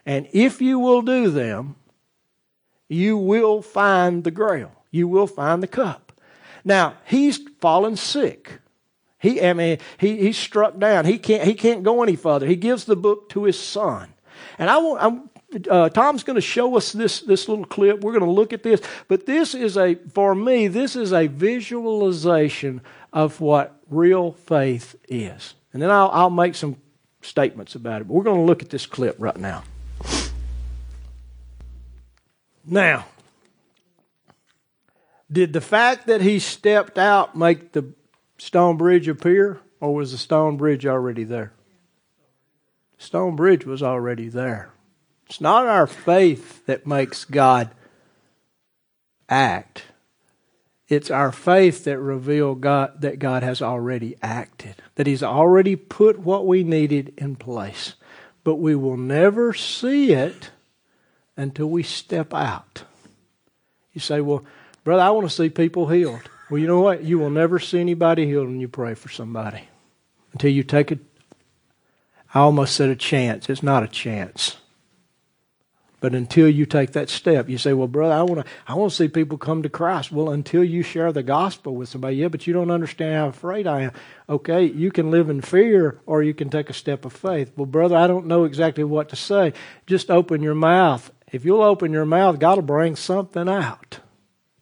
[0.05, 1.77] And if you will do them,
[2.89, 4.73] you will find the grail.
[4.91, 6.13] You will find the cup.
[6.65, 8.61] Now, he's fallen sick.
[9.19, 11.07] He, I mean, he, he's struck down.
[11.07, 12.47] He can't, he can't go any further.
[12.47, 14.14] He gives the book to his son.
[14.59, 15.31] And I want, I'm,
[15.71, 18.01] uh, Tom's going to show us this, this little clip.
[18.01, 18.81] We're going to look at this.
[19.09, 22.81] But this is a, for me, this is a visualization
[23.13, 25.55] of what real faith is.
[25.73, 26.77] And then I'll, I'll make some
[27.23, 28.09] statements about it.
[28.09, 29.65] But we're going to look at this clip right now.
[32.67, 33.07] Now,
[35.31, 37.93] did the fact that he stepped out make the
[38.39, 41.53] stone bridge appear, or was the stone bridge already there?
[43.05, 44.73] Stone Bridge was already there.
[45.27, 47.71] It's not our faith that makes God
[49.29, 49.85] act.
[50.89, 56.19] It's our faith that reveal God that God has already acted, that He's already put
[56.19, 57.95] what we needed in place.
[58.43, 60.51] But we will never see it
[61.37, 62.85] until we step out.
[63.93, 64.45] You say, Well,
[64.83, 66.29] brother, I want to see people healed.
[66.51, 67.05] Well, you know what?
[67.05, 69.69] You will never see anybody healed when you pray for somebody
[70.33, 71.01] until you take it
[72.35, 73.49] I almost said a chance.
[73.49, 74.57] It's not a chance.
[76.01, 78.91] But until you take that step, you say, "Well, brother, I want to I want
[78.91, 82.29] to see people come to Christ." Well, until you share the gospel with somebody, yeah,
[82.29, 83.93] but you don't understand how afraid I am.
[84.29, 87.53] Okay, you can live in fear or you can take a step of faith.
[87.57, 89.55] Well, brother, I don't know exactly what to say.
[89.87, 91.11] Just open your mouth.
[91.33, 94.01] If you'll open your mouth, God will bring something out.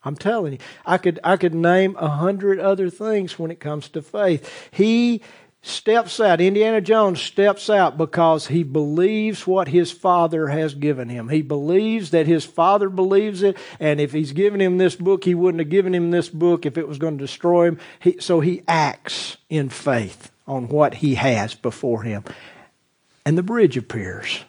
[0.04, 3.88] I'm telling you, I could I could name a hundred other things when it comes
[3.90, 4.68] to faith.
[4.70, 5.22] He
[5.62, 6.40] steps out.
[6.40, 11.28] Indiana Jones steps out because he believes what his father has given him.
[11.28, 15.34] He believes that his father believes it, and if he's given him this book, he
[15.34, 17.78] wouldn't have given him this book if it was going to destroy him.
[18.00, 22.24] He, so he acts in faith on what he has before him.
[23.24, 24.44] And the bridge appears.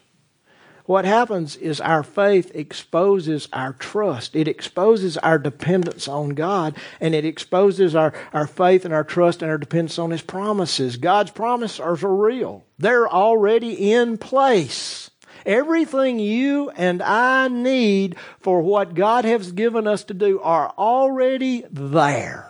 [0.85, 4.35] What happens is our faith exposes our trust.
[4.35, 9.41] It exposes our dependence on God, and it exposes our, our faith and our trust
[9.41, 10.97] and our dependence on His promises.
[10.97, 15.09] God's promises are real, they're already in place.
[15.45, 21.65] Everything you and I need for what God has given us to do are already
[21.69, 22.49] there.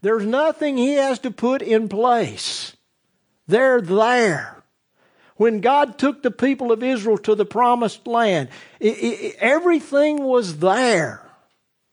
[0.00, 2.76] There's nothing He has to put in place.
[3.46, 4.63] They're there.
[5.36, 10.58] When God took the people of Israel to the promised land, it, it, everything was
[10.58, 11.22] there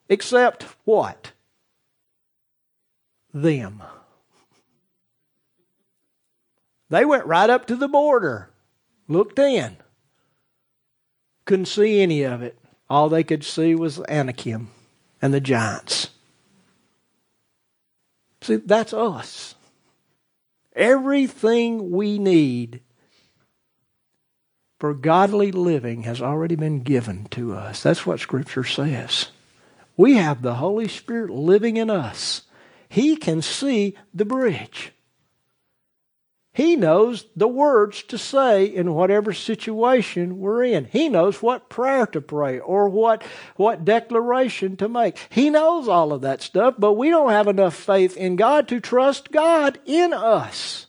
[0.09, 1.31] except what?
[3.33, 3.81] Them.
[6.89, 8.49] They went right up to the border,
[9.07, 9.77] looked in,
[11.45, 12.59] couldn't see any of it.
[12.89, 14.69] All they could see was Anakim
[15.21, 16.09] and the giants.
[18.41, 19.55] See, that's us.
[20.75, 22.81] Everything we need
[24.81, 27.83] for godly living has already been given to us.
[27.83, 29.27] That's what Scripture says.
[29.95, 32.41] We have the Holy Spirit living in us.
[32.89, 34.91] He can see the bridge.
[36.51, 40.85] He knows the words to say in whatever situation we're in.
[40.85, 43.21] He knows what prayer to pray or what,
[43.57, 45.15] what declaration to make.
[45.29, 48.79] He knows all of that stuff, but we don't have enough faith in God to
[48.79, 50.87] trust God in us.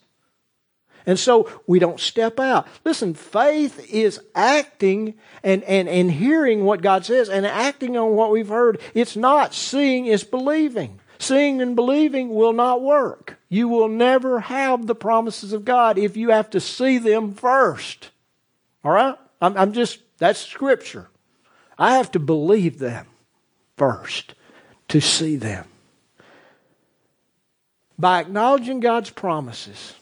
[1.07, 2.66] And so we don't step out.
[2.84, 8.30] Listen, faith is acting and, and, and hearing what God says and acting on what
[8.30, 8.80] we've heard.
[8.94, 11.00] It's not seeing, it's believing.
[11.18, 13.38] Seeing and believing will not work.
[13.48, 18.11] You will never have the promises of God if you have to see them first.
[18.84, 19.16] All right?
[19.40, 21.09] I'm, I'm just, that's scripture.
[21.78, 23.07] I have to believe them.
[23.76, 24.34] first
[24.88, 25.66] to see them.
[27.98, 29.94] By acknowledging God's promises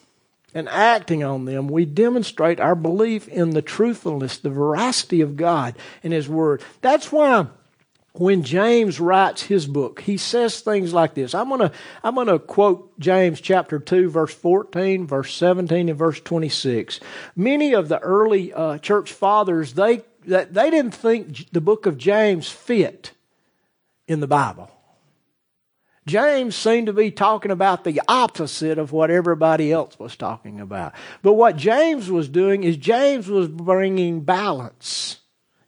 [0.54, 5.76] and acting on them, we demonstrate our belief in the truthfulness, the veracity of God
[6.02, 6.62] and His Word.
[6.80, 7.46] That's why
[8.12, 11.34] when James writes his book, he says things like this.
[11.34, 11.72] I'm going to
[12.02, 17.00] I'm going to quote James chapter 2 verse 14, verse 17 and verse 26.
[17.36, 22.48] Many of the early uh, church fathers they they didn't think the book of James
[22.48, 23.12] fit
[24.06, 24.70] in the Bible.
[26.10, 30.92] James seemed to be talking about the opposite of what everybody else was talking about.
[31.22, 35.19] But what James was doing is James was bringing balance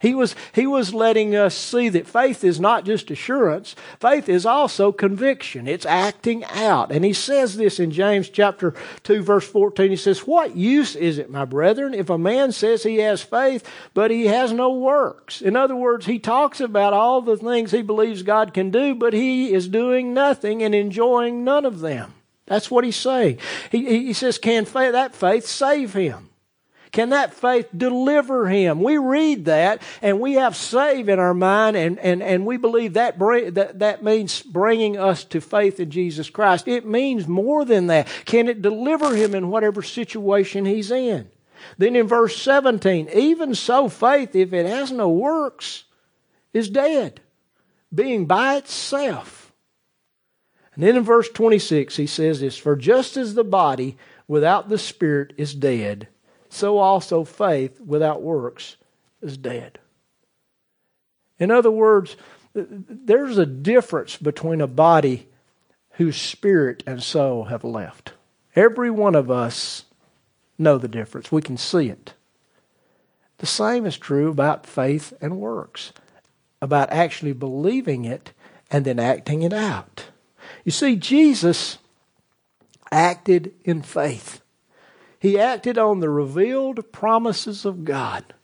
[0.03, 4.44] he was, he was letting us see that faith is not just assurance, faith is
[4.44, 5.68] also conviction.
[5.68, 6.90] It's acting out.
[6.90, 8.74] And he says this in James chapter
[9.05, 9.90] 2 verse 14.
[9.90, 13.64] He says, What use is it, my brethren, if a man says he has faith,
[13.94, 15.40] but he has no works?
[15.40, 19.12] In other words, he talks about all the things he believes God can do, but
[19.12, 22.12] he is doing nothing and enjoying none of them.
[22.46, 23.38] That's what he's saying.
[23.70, 26.30] He, he says, Can that faith save him?
[26.93, 28.82] Can that faith deliver him?
[28.82, 32.95] We read that and we have save in our mind and, and, and we believe
[32.95, 36.68] that, bring, that that means bringing us to faith in Jesus Christ.
[36.68, 38.09] It means more than that.
[38.26, 41.30] Can it deliver him in whatever situation he's in?
[41.78, 45.84] Then in verse 17, even so faith, if it has no works,
[46.53, 47.22] is dead,
[47.95, 49.55] being by itself.
[50.74, 53.97] And then in verse 26, he says this For just as the body
[54.28, 56.09] without the spirit is dead,
[56.53, 58.76] so also faith without works
[59.22, 59.78] is dead.
[61.38, 62.16] In other words,
[62.55, 65.28] there's a difference between a body
[65.92, 68.12] whose spirit and soul have left.
[68.55, 69.86] Every one of us
[70.59, 71.32] know the difference.
[71.32, 72.12] We can see it.
[73.38, 75.92] The same is true about faith and works,
[76.61, 78.32] about actually believing it
[78.70, 80.05] and then acting it out.
[80.64, 81.78] You see, Jesus
[82.90, 84.41] acted in faith.
[85.22, 88.34] He acted on the revealed promises of God.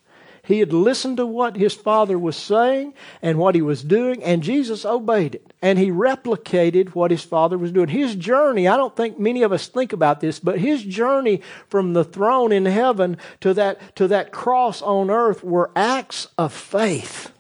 [0.45, 4.45] He had listened to what his father was saying and what he was doing, and
[4.45, 5.53] Jesus obeyed it.
[5.61, 7.89] And he replicated what his father was doing.
[7.89, 11.95] His journey, I don't think many of us think about this, but his journey from
[11.95, 17.33] the throne in heaven to that, to that cross on earth were acts of faith.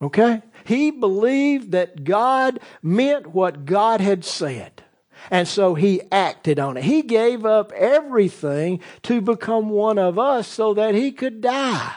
[0.00, 0.40] Okay?
[0.64, 4.83] He believed that God meant what God had said.
[5.30, 6.84] And so he acted on it.
[6.84, 11.94] He gave up everything to become one of us so that he could die.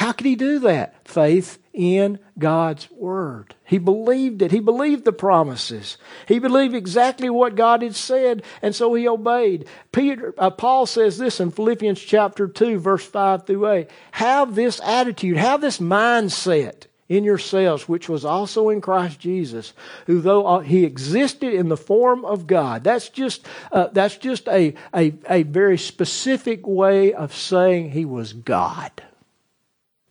[0.00, 1.06] How could he do that?
[1.06, 3.54] Faith in God's Word.
[3.64, 4.50] He believed it.
[4.50, 5.98] He believed the promises.
[6.26, 9.68] He believed exactly what God had said, and so he obeyed.
[9.92, 13.90] Peter, uh, Paul says this in Philippians chapter 2, verse 5 through 8.
[14.12, 19.74] Have this attitude, have this mindset in yourselves, which was also in Christ Jesus,
[20.06, 24.46] who though uh, he existed in the form of God, that's just, uh, that's just
[24.48, 28.92] a, a, a very specific way of saying he was God.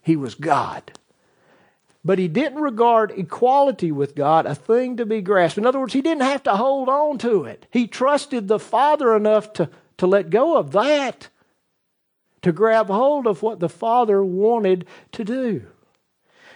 [0.02, 0.92] He was God.
[2.04, 5.58] But he didn't regard equality with God a thing to be grasped.
[5.58, 7.66] In other words, he didn't have to hold on to it.
[7.72, 11.30] He trusted the Father enough to, to let go of that,
[12.42, 15.66] to grab hold of what the Father wanted to do.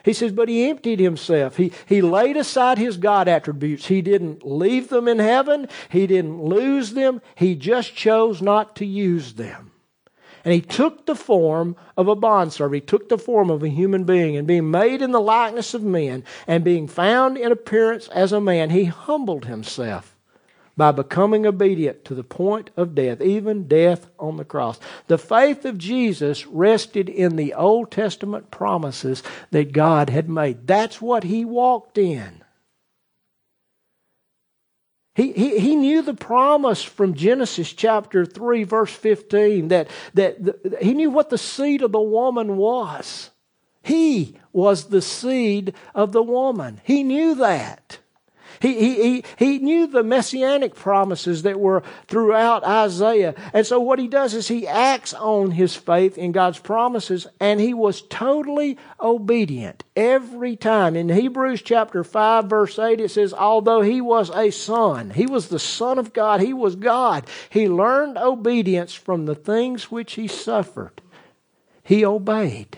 [0.03, 1.55] He says, but he emptied himself.
[1.55, 3.87] He, he laid aside his God attributes.
[3.87, 5.69] He didn't leave them in heaven.
[5.89, 7.21] He didn't lose them.
[7.35, 9.71] He just chose not to use them.
[10.43, 12.83] And he took the form of a bondservant.
[12.83, 14.35] He took the form of a human being.
[14.35, 18.41] And being made in the likeness of men, and being found in appearance as a
[18.41, 20.12] man, he humbled himself
[20.75, 24.79] by becoming obedient to the point of death, even death on the cross.
[25.07, 29.21] The faith of Jesus rested in the Old Testament promises
[29.51, 30.65] that God had made.
[30.65, 32.43] That's what he walked in.
[35.15, 40.77] He, he, he knew the promise from Genesis chapter 3, verse 15, that, that the,
[40.81, 43.29] he knew what the seed of the woman was.
[43.83, 46.81] He was the seed of the woman.
[46.83, 47.99] He knew that.
[48.63, 53.35] He, he, he, he knew the messianic promises that were throughout Isaiah.
[53.51, 57.59] And so what he does is he acts on his faith in God's promises and
[57.59, 60.95] he was totally obedient every time.
[60.95, 65.49] In Hebrews chapter 5 verse 8 it says, although he was a son, he was
[65.49, 67.27] the son of God, he was God.
[67.49, 71.01] He learned obedience from the things which he suffered.
[71.83, 72.77] He obeyed.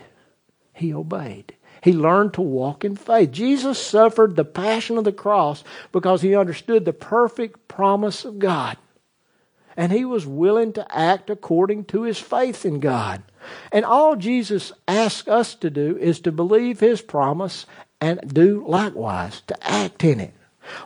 [0.73, 1.54] He obeyed.
[1.85, 3.31] He learned to walk in faith.
[3.31, 8.77] Jesus suffered the passion of the cross because he understood the perfect promise of God.
[9.77, 13.21] And he was willing to act according to his faith in God.
[13.71, 17.67] And all Jesus asks us to do is to believe his promise
[18.01, 20.33] and do likewise, to act in it.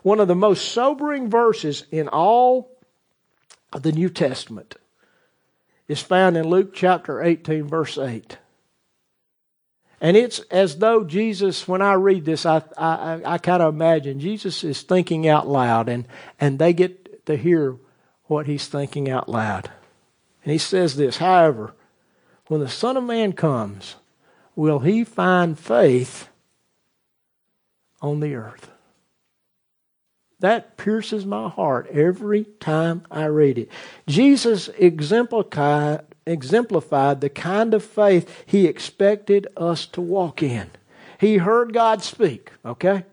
[0.03, 2.77] One of the most sobering verses in all
[3.71, 4.75] of the New Testament
[5.87, 8.37] is found in Luke chapter 18, verse 8.
[10.01, 14.19] And it's as though Jesus, when I read this, I, I, I kind of imagine
[14.19, 16.07] Jesus is thinking out loud, and,
[16.39, 17.75] and they get to hear
[18.25, 19.69] what he's thinking out loud.
[20.43, 21.73] And he says this However,
[22.47, 23.95] when the Son of Man comes,
[24.55, 26.29] will he find faith
[28.01, 28.71] on the earth?
[30.39, 33.69] That pierces my heart every time I read it.
[34.07, 40.69] Jesus exemplified, exemplified the kind of faith he expected us to walk in.
[41.19, 43.03] He heard God speak, okay?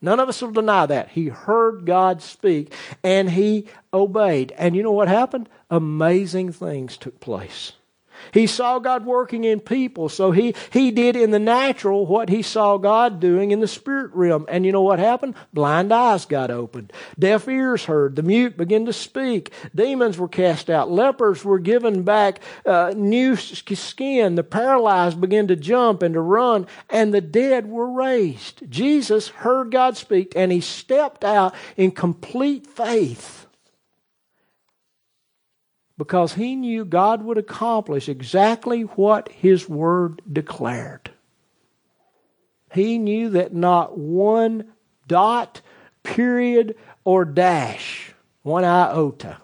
[0.00, 1.08] None of us will deny that.
[1.10, 4.52] He heard God speak and he obeyed.
[4.56, 5.48] And you know what happened?
[5.70, 7.72] Amazing things took place.
[8.32, 12.42] He saw God working in people, so he, he did in the natural what he
[12.42, 14.46] saw God doing in the spirit realm.
[14.48, 15.34] And you know what happened?
[15.52, 20.70] Blind eyes got opened, deaf ears heard, the mute began to speak, demons were cast
[20.70, 26.20] out, lepers were given back uh, new skin, the paralyzed began to jump and to
[26.20, 28.62] run, and the dead were raised.
[28.70, 33.47] Jesus heard God speak, and he stepped out in complete faith
[35.98, 41.10] because he knew God would accomplish exactly what his word declared.
[42.72, 44.72] He knew that not one
[45.06, 45.60] dot,
[46.04, 49.38] period, or dash, one iota,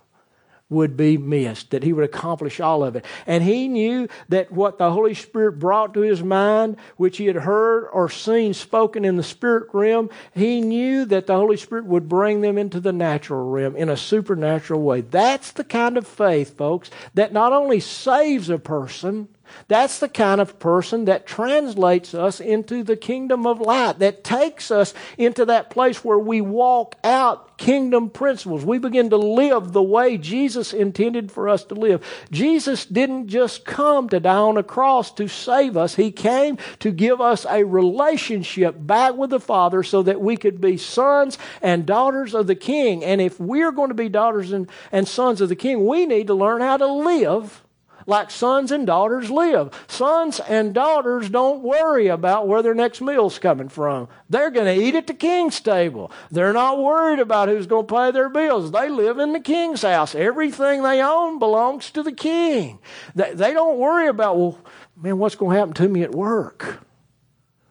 [0.70, 3.04] would be missed, that he would accomplish all of it.
[3.26, 7.36] And he knew that what the Holy Spirit brought to his mind, which he had
[7.36, 12.08] heard or seen spoken in the spirit realm, he knew that the Holy Spirit would
[12.08, 15.02] bring them into the natural realm in a supernatural way.
[15.02, 19.28] That's the kind of faith, folks, that not only saves a person,
[19.68, 24.70] that's the kind of person that translates us into the kingdom of light, that takes
[24.70, 28.64] us into that place where we walk out kingdom principles.
[28.64, 32.04] We begin to live the way Jesus intended for us to live.
[32.30, 36.90] Jesus didn't just come to die on a cross to save us, He came to
[36.90, 41.86] give us a relationship back with the Father so that we could be sons and
[41.86, 43.04] daughters of the King.
[43.04, 46.26] And if we're going to be daughters and, and sons of the King, we need
[46.28, 47.63] to learn how to live
[48.06, 49.70] like sons and daughters live.
[49.86, 54.08] Sons and daughters don't worry about where their next meal's coming from.
[54.28, 56.10] They're going to eat at the king's table.
[56.30, 58.70] They're not worried about who's going to pay their bills.
[58.70, 60.14] They live in the king's house.
[60.14, 62.78] Everything they own belongs to the king.
[63.14, 64.58] They, they don't worry about, well,
[64.96, 66.84] man, what's going to happen to me at work?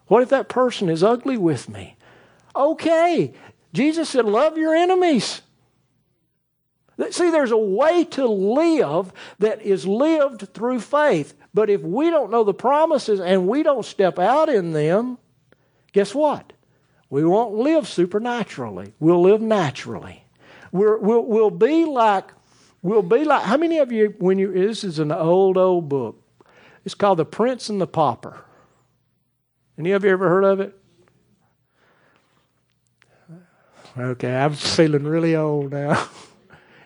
[0.07, 1.95] What if that person is ugly with me?
[2.55, 3.34] Okay.
[3.73, 5.42] Jesus said, love your enemies.
[7.11, 11.33] See, there's a way to live that is lived through faith.
[11.53, 15.17] But if we don't know the promises and we don't step out in them,
[15.91, 16.53] guess what?
[17.09, 18.93] We won't live supernaturally.
[18.99, 20.25] We'll live naturally.
[20.71, 22.31] we will we'll be like,
[22.81, 26.19] we'll be like, how many of you, when you, this is an old, old book.
[26.85, 28.43] It's called The Prince and the Pauper.
[29.77, 30.77] Any of you ever heard of it?
[33.97, 36.07] Okay, I'm feeling really old now.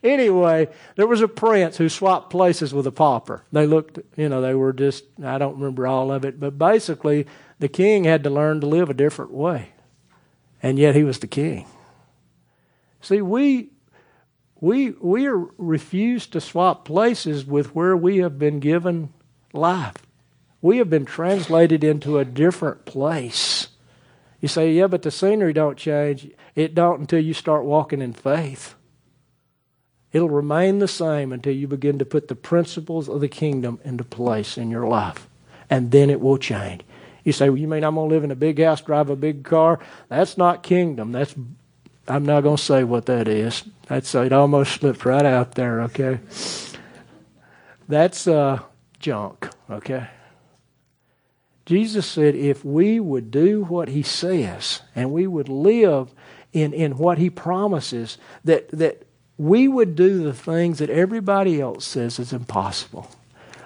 [0.03, 3.43] Anyway, there was a prince who swapped places with a pauper.
[3.51, 7.27] They looked, you know, they were just, I don't remember all of it, but basically
[7.59, 9.69] the king had to learn to live a different way.
[10.61, 11.67] And yet he was the king.
[13.01, 13.69] See, we,
[14.59, 19.13] we, we refuse to swap places with where we have been given
[19.53, 19.95] life.
[20.61, 23.67] We have been translated into a different place.
[24.41, 26.29] You say, yeah, but the scenery don't change.
[26.55, 28.75] It don't until you start walking in faith.
[30.17, 34.03] It'll remain the same until you begin to put the principles of the kingdom into
[34.03, 35.27] place in your life.
[35.69, 36.81] And then it will change.
[37.23, 39.15] You say, well, you mean I'm going to live in a big house, drive a
[39.15, 39.79] big car?
[40.09, 41.11] That's not kingdom.
[41.11, 41.35] That's
[42.07, 43.63] I'm not going to say what that is.
[43.89, 46.19] That's it almost slipped right out there, okay?
[47.87, 48.61] That's uh,
[48.97, 50.07] junk, okay?
[51.67, 56.11] Jesus said if we would do what he says and we would live
[56.53, 59.06] in, in what he promises, that, that
[59.37, 63.09] we would do the things that everybody else says is impossible.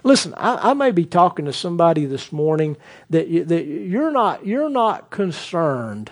[0.03, 2.75] Listen, I, I may be talking to somebody this morning
[3.09, 6.11] that, you, that you're not you're not concerned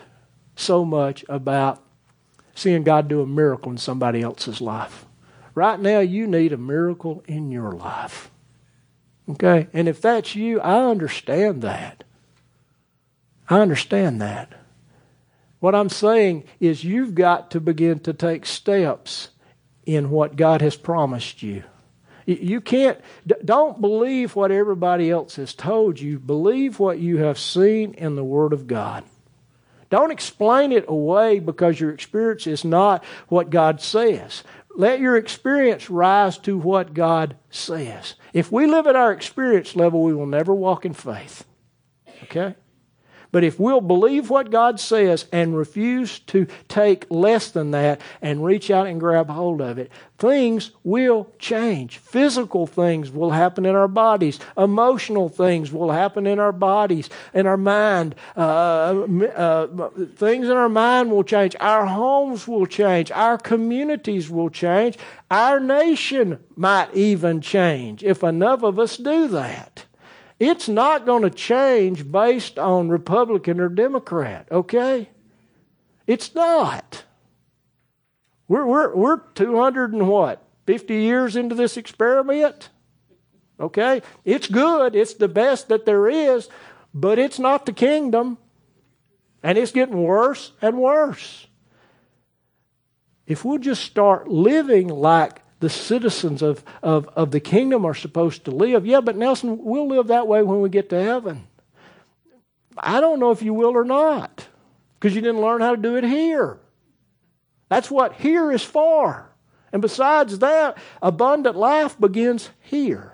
[0.56, 1.84] so much about
[2.54, 5.06] seeing God do a miracle in somebody else's life.
[5.56, 8.30] Right now, you need a miracle in your life.
[9.30, 9.68] Okay?
[9.74, 12.04] And if that's you, I understand that.
[13.50, 14.54] I understand that.
[15.60, 19.30] What I'm saying is, you've got to begin to take steps
[19.96, 21.64] in what God has promised you.
[22.26, 23.00] You can't,
[23.44, 26.20] don't believe what everybody else has told you.
[26.20, 29.04] Believe what you have seen in the Word of God.
[29.90, 34.44] Don't explain it away because your experience is not what God says.
[34.76, 38.14] Let your experience rise to what God says.
[38.32, 41.46] If we live at our experience level, we will never walk in faith.
[42.26, 42.54] Okay?
[43.32, 48.44] But if we'll believe what God says and refuse to take less than that and
[48.44, 51.98] reach out and grab hold of it, things will change.
[51.98, 54.40] Physical things will happen in our bodies.
[54.58, 58.16] Emotional things will happen in our bodies, in our mind.
[58.36, 58.40] Uh,
[59.36, 61.56] uh, things in our mind will change.
[61.60, 63.12] Our homes will change.
[63.12, 64.98] Our communities will change.
[65.30, 69.86] Our nation might even change if enough of us do that.
[70.40, 75.10] It's not going to change based on Republican or Democrat, okay?
[76.08, 77.04] It's not.
[78.48, 80.42] We're, we're, we're 200 and what?
[80.66, 82.70] 50 years into this experiment?
[83.60, 84.02] Okay?
[84.24, 84.96] It's good.
[84.96, 86.48] It's the best that there is,
[86.94, 88.38] but it's not the kingdom.
[89.44, 91.48] And it's getting worse and worse.
[93.28, 98.46] If we'll just start living like the citizens of, of, of the kingdom are supposed
[98.46, 98.86] to live.
[98.86, 101.48] Yeah, but Nelson, we'll live that way when we get to heaven.
[102.78, 104.48] I don't know if you will or not
[105.00, 106.60] because you didn't learn how to do it here.
[107.68, 109.30] That's what here is for.
[109.72, 113.14] And besides that, abundant life begins here.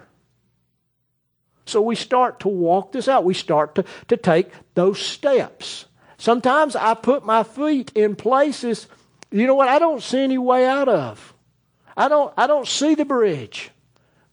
[1.66, 3.24] So we start to walk this out.
[3.24, 5.86] We start to, to take those steps.
[6.18, 8.88] Sometimes I put my feet in places,
[9.32, 11.35] you know what, I don't see any way out of.
[11.98, 13.72] I don't, I don't see the bridge,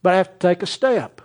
[0.02, 1.20] but I have to take a step.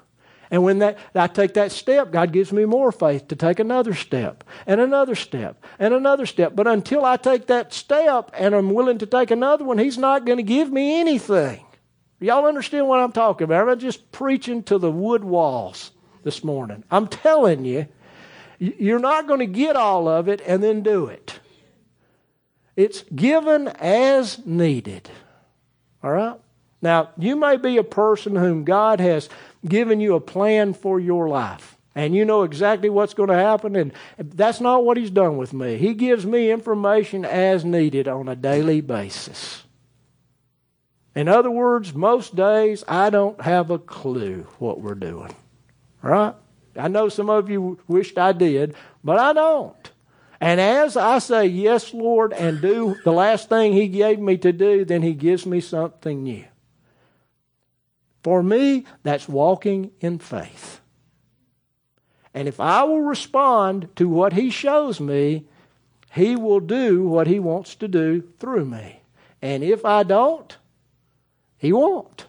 [0.50, 3.94] And when that, I take that step, God gives me more faith to take another
[3.94, 6.56] step and another step and another step.
[6.56, 10.26] But until I take that step and I'm willing to take another one, He's not
[10.26, 11.66] going to give me anything.
[12.20, 13.62] Y'all understand what I'm talking about?
[13.62, 15.92] I'm not just preaching to the wood walls
[16.24, 16.84] this morning.
[16.90, 17.88] I'm telling you,
[18.58, 21.40] you're not going to get all of it and then do it.
[22.76, 25.10] It's given as needed.
[26.08, 26.40] All right?
[26.82, 29.28] Now, you may be a person whom God has
[29.68, 31.76] given you a plan for your life.
[31.96, 35.52] And you know exactly what's going to happen, and that's not what He's done with
[35.52, 35.76] me.
[35.78, 39.64] He gives me information as needed on a daily basis.
[41.14, 45.36] In other words, most days I don't have a clue what we're doing.
[46.02, 46.36] Right?
[46.78, 49.92] I know some of you wished I did, but I don't.
[50.40, 54.52] And as I say, Yes, Lord, and do the last thing He gave me to
[54.52, 56.46] do, then He gives me something new.
[58.24, 60.82] For me, that's walking in faith.
[62.34, 65.46] And if I will respond to what He shows me,
[66.14, 69.02] He will do what He wants to do through me.
[69.42, 70.56] And if I don't,
[71.58, 72.28] He won't.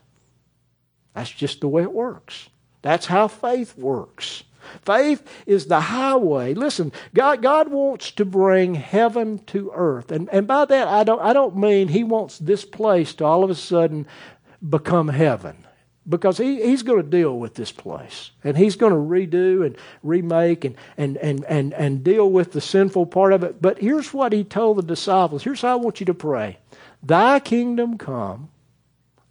[1.15, 2.49] That's just the way it works.
[2.81, 4.45] That's how faith works.
[4.83, 6.55] Faith is the highway.
[6.55, 10.13] Listen, God, God wants to bring heaven to earth.
[10.13, 13.45] And, and by that, I don't, I don't mean He wants this place to all
[13.45, 14.07] of a sudden
[14.67, 15.65] become heaven.
[16.09, 18.31] Because he, He's going to deal with this place.
[18.43, 22.61] And He's going to redo and remake and, and, and, and, and deal with the
[22.61, 23.61] sinful part of it.
[23.61, 25.45] But here's what He told the disciples.
[25.45, 26.59] Here's how I want you to pray
[27.03, 28.49] Thy kingdom come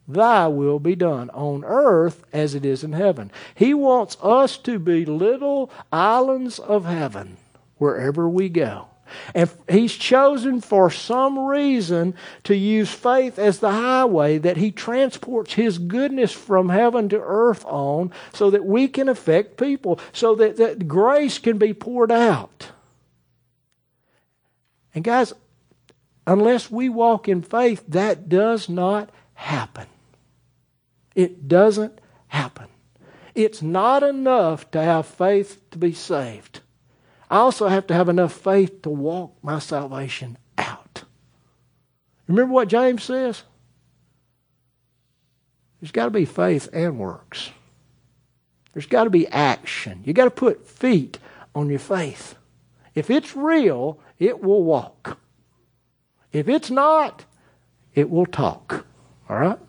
[0.08, 3.30] Thy will be done on earth as it is in heaven.
[3.56, 7.38] He wants us to be little islands of heaven
[7.78, 8.88] wherever we go.
[9.34, 15.54] And He's chosen for some reason to use faith as the highway that He transports
[15.54, 20.58] His goodness from heaven to earth on so that we can affect people, so that,
[20.58, 22.70] that grace can be poured out.
[24.96, 25.34] And guys,
[26.26, 29.88] unless we walk in faith, that does not happen.
[31.18, 32.68] It doesn't happen.
[33.34, 36.60] It's not enough to have faith to be saved.
[37.28, 41.06] I also have to have enough faith to walk my salvation out.
[42.28, 43.42] Remember what James says?
[45.82, 47.50] There's got to be faith and works.
[48.74, 50.04] There's got to be action.
[50.06, 51.18] You got to put feet
[51.56, 52.36] on your faith.
[52.94, 55.18] If it's real, it will walk.
[56.32, 57.26] If it's not,
[57.96, 58.86] it will talk.
[59.28, 59.60] All right?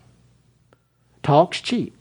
[1.29, 1.95] Talk's cheap.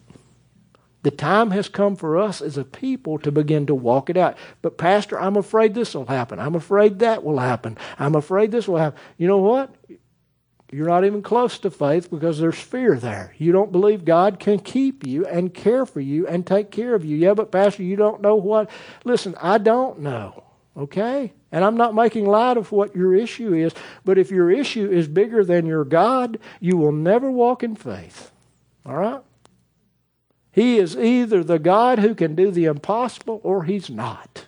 [1.03, 4.39] The time has come for us as a people to begin to walk it out.
[4.63, 6.39] But, Pastor, I'm afraid this will happen.
[6.39, 7.77] I'm afraid that will happen.
[7.99, 8.99] I'm afraid this will happen.
[9.19, 9.75] You know what?
[10.73, 13.35] You're not even close to faith because there's fear there.
[13.37, 17.05] You don't believe God can keep you and care for you and take care of
[17.05, 17.19] you.
[17.19, 18.71] Yeah, but, Pastor, you don't know what.
[19.05, 20.43] Listen, I don't know.
[20.75, 21.35] Okay?
[21.53, 23.75] And I'm not making light of what your issue is,
[24.07, 28.33] but if your issue is bigger than your God, you will never walk in faith.
[28.89, 29.23] All right?
[30.51, 34.47] He is either the God who can do the impossible or he's not.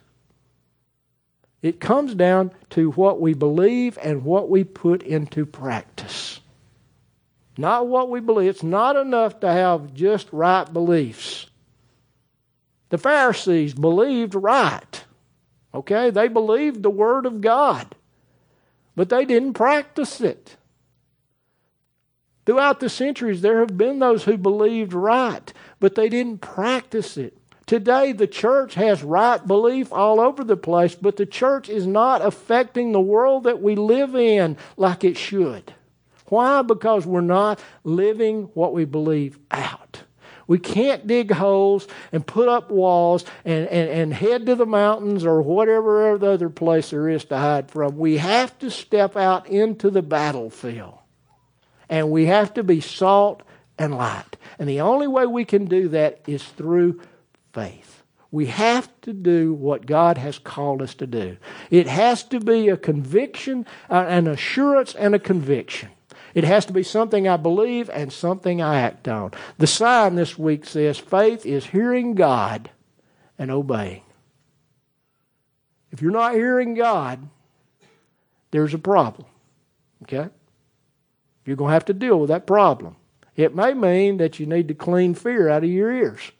[1.62, 6.41] It comes down to what we believe and what we put into practice.
[7.59, 8.49] Not what we believe.
[8.49, 11.47] It's not enough to have just right beliefs.
[12.88, 15.05] The Pharisees believed right.
[15.74, 16.09] Okay?
[16.09, 17.95] They believed the Word of God,
[18.97, 20.57] but they didn't practice it.
[22.51, 27.39] Throughout the centuries, there have been those who believed right, but they didn't practice it.
[27.65, 32.23] Today, the church has right belief all over the place, but the church is not
[32.23, 35.75] affecting the world that we live in like it should.
[36.27, 36.63] Why?
[36.63, 40.03] Because we're not living what we believe out.
[40.49, 45.25] We can't dig holes and put up walls and, and, and head to the mountains
[45.25, 47.97] or whatever other place there is to hide from.
[47.97, 51.00] We have to step out into the battlefield.
[51.91, 53.43] And we have to be salt
[53.76, 54.36] and light.
[54.59, 57.01] And the only way we can do that is through
[57.53, 58.03] faith.
[58.30, 61.36] We have to do what God has called us to do.
[61.68, 65.88] It has to be a conviction, uh, an assurance, and a conviction.
[66.32, 69.32] It has to be something I believe and something I act on.
[69.59, 72.70] The sign this week says faith is hearing God
[73.36, 74.03] and obeying.
[75.91, 77.28] If you're not hearing God,
[78.53, 79.26] there's a problem.
[80.05, 80.28] Okay?
[81.45, 82.97] You're going to have to deal with that problem.
[83.36, 86.32] It may mean that you need to clean fear out of your ears.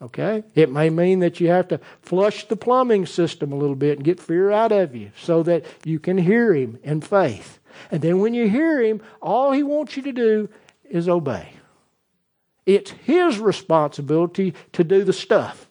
[0.00, 0.42] Okay?
[0.54, 4.04] It may mean that you have to flush the plumbing system a little bit and
[4.04, 7.60] get fear out of you so that you can hear Him in faith.
[7.90, 10.48] And then when you hear Him, all He wants you to do
[10.88, 11.50] is obey.
[12.66, 15.68] It's His responsibility to do the stuff.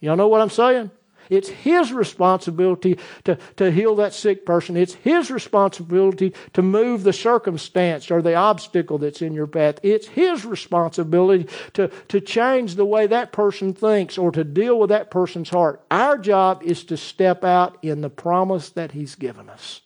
[0.00, 0.90] Y'all know what I'm saying?
[1.30, 4.76] It's His responsibility to, to heal that sick person.
[4.76, 9.78] It's His responsibility to move the circumstance or the obstacle that's in your path.
[9.82, 14.90] It's His responsibility to, to change the way that person thinks or to deal with
[14.90, 15.82] that person's heart.
[15.90, 19.80] Our job is to step out in the promise that He's given us.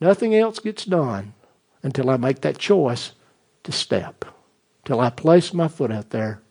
[0.00, 1.34] Nothing else gets done
[1.82, 3.12] until I make that choice
[3.62, 4.24] to step,
[4.84, 6.42] till I place my foot out there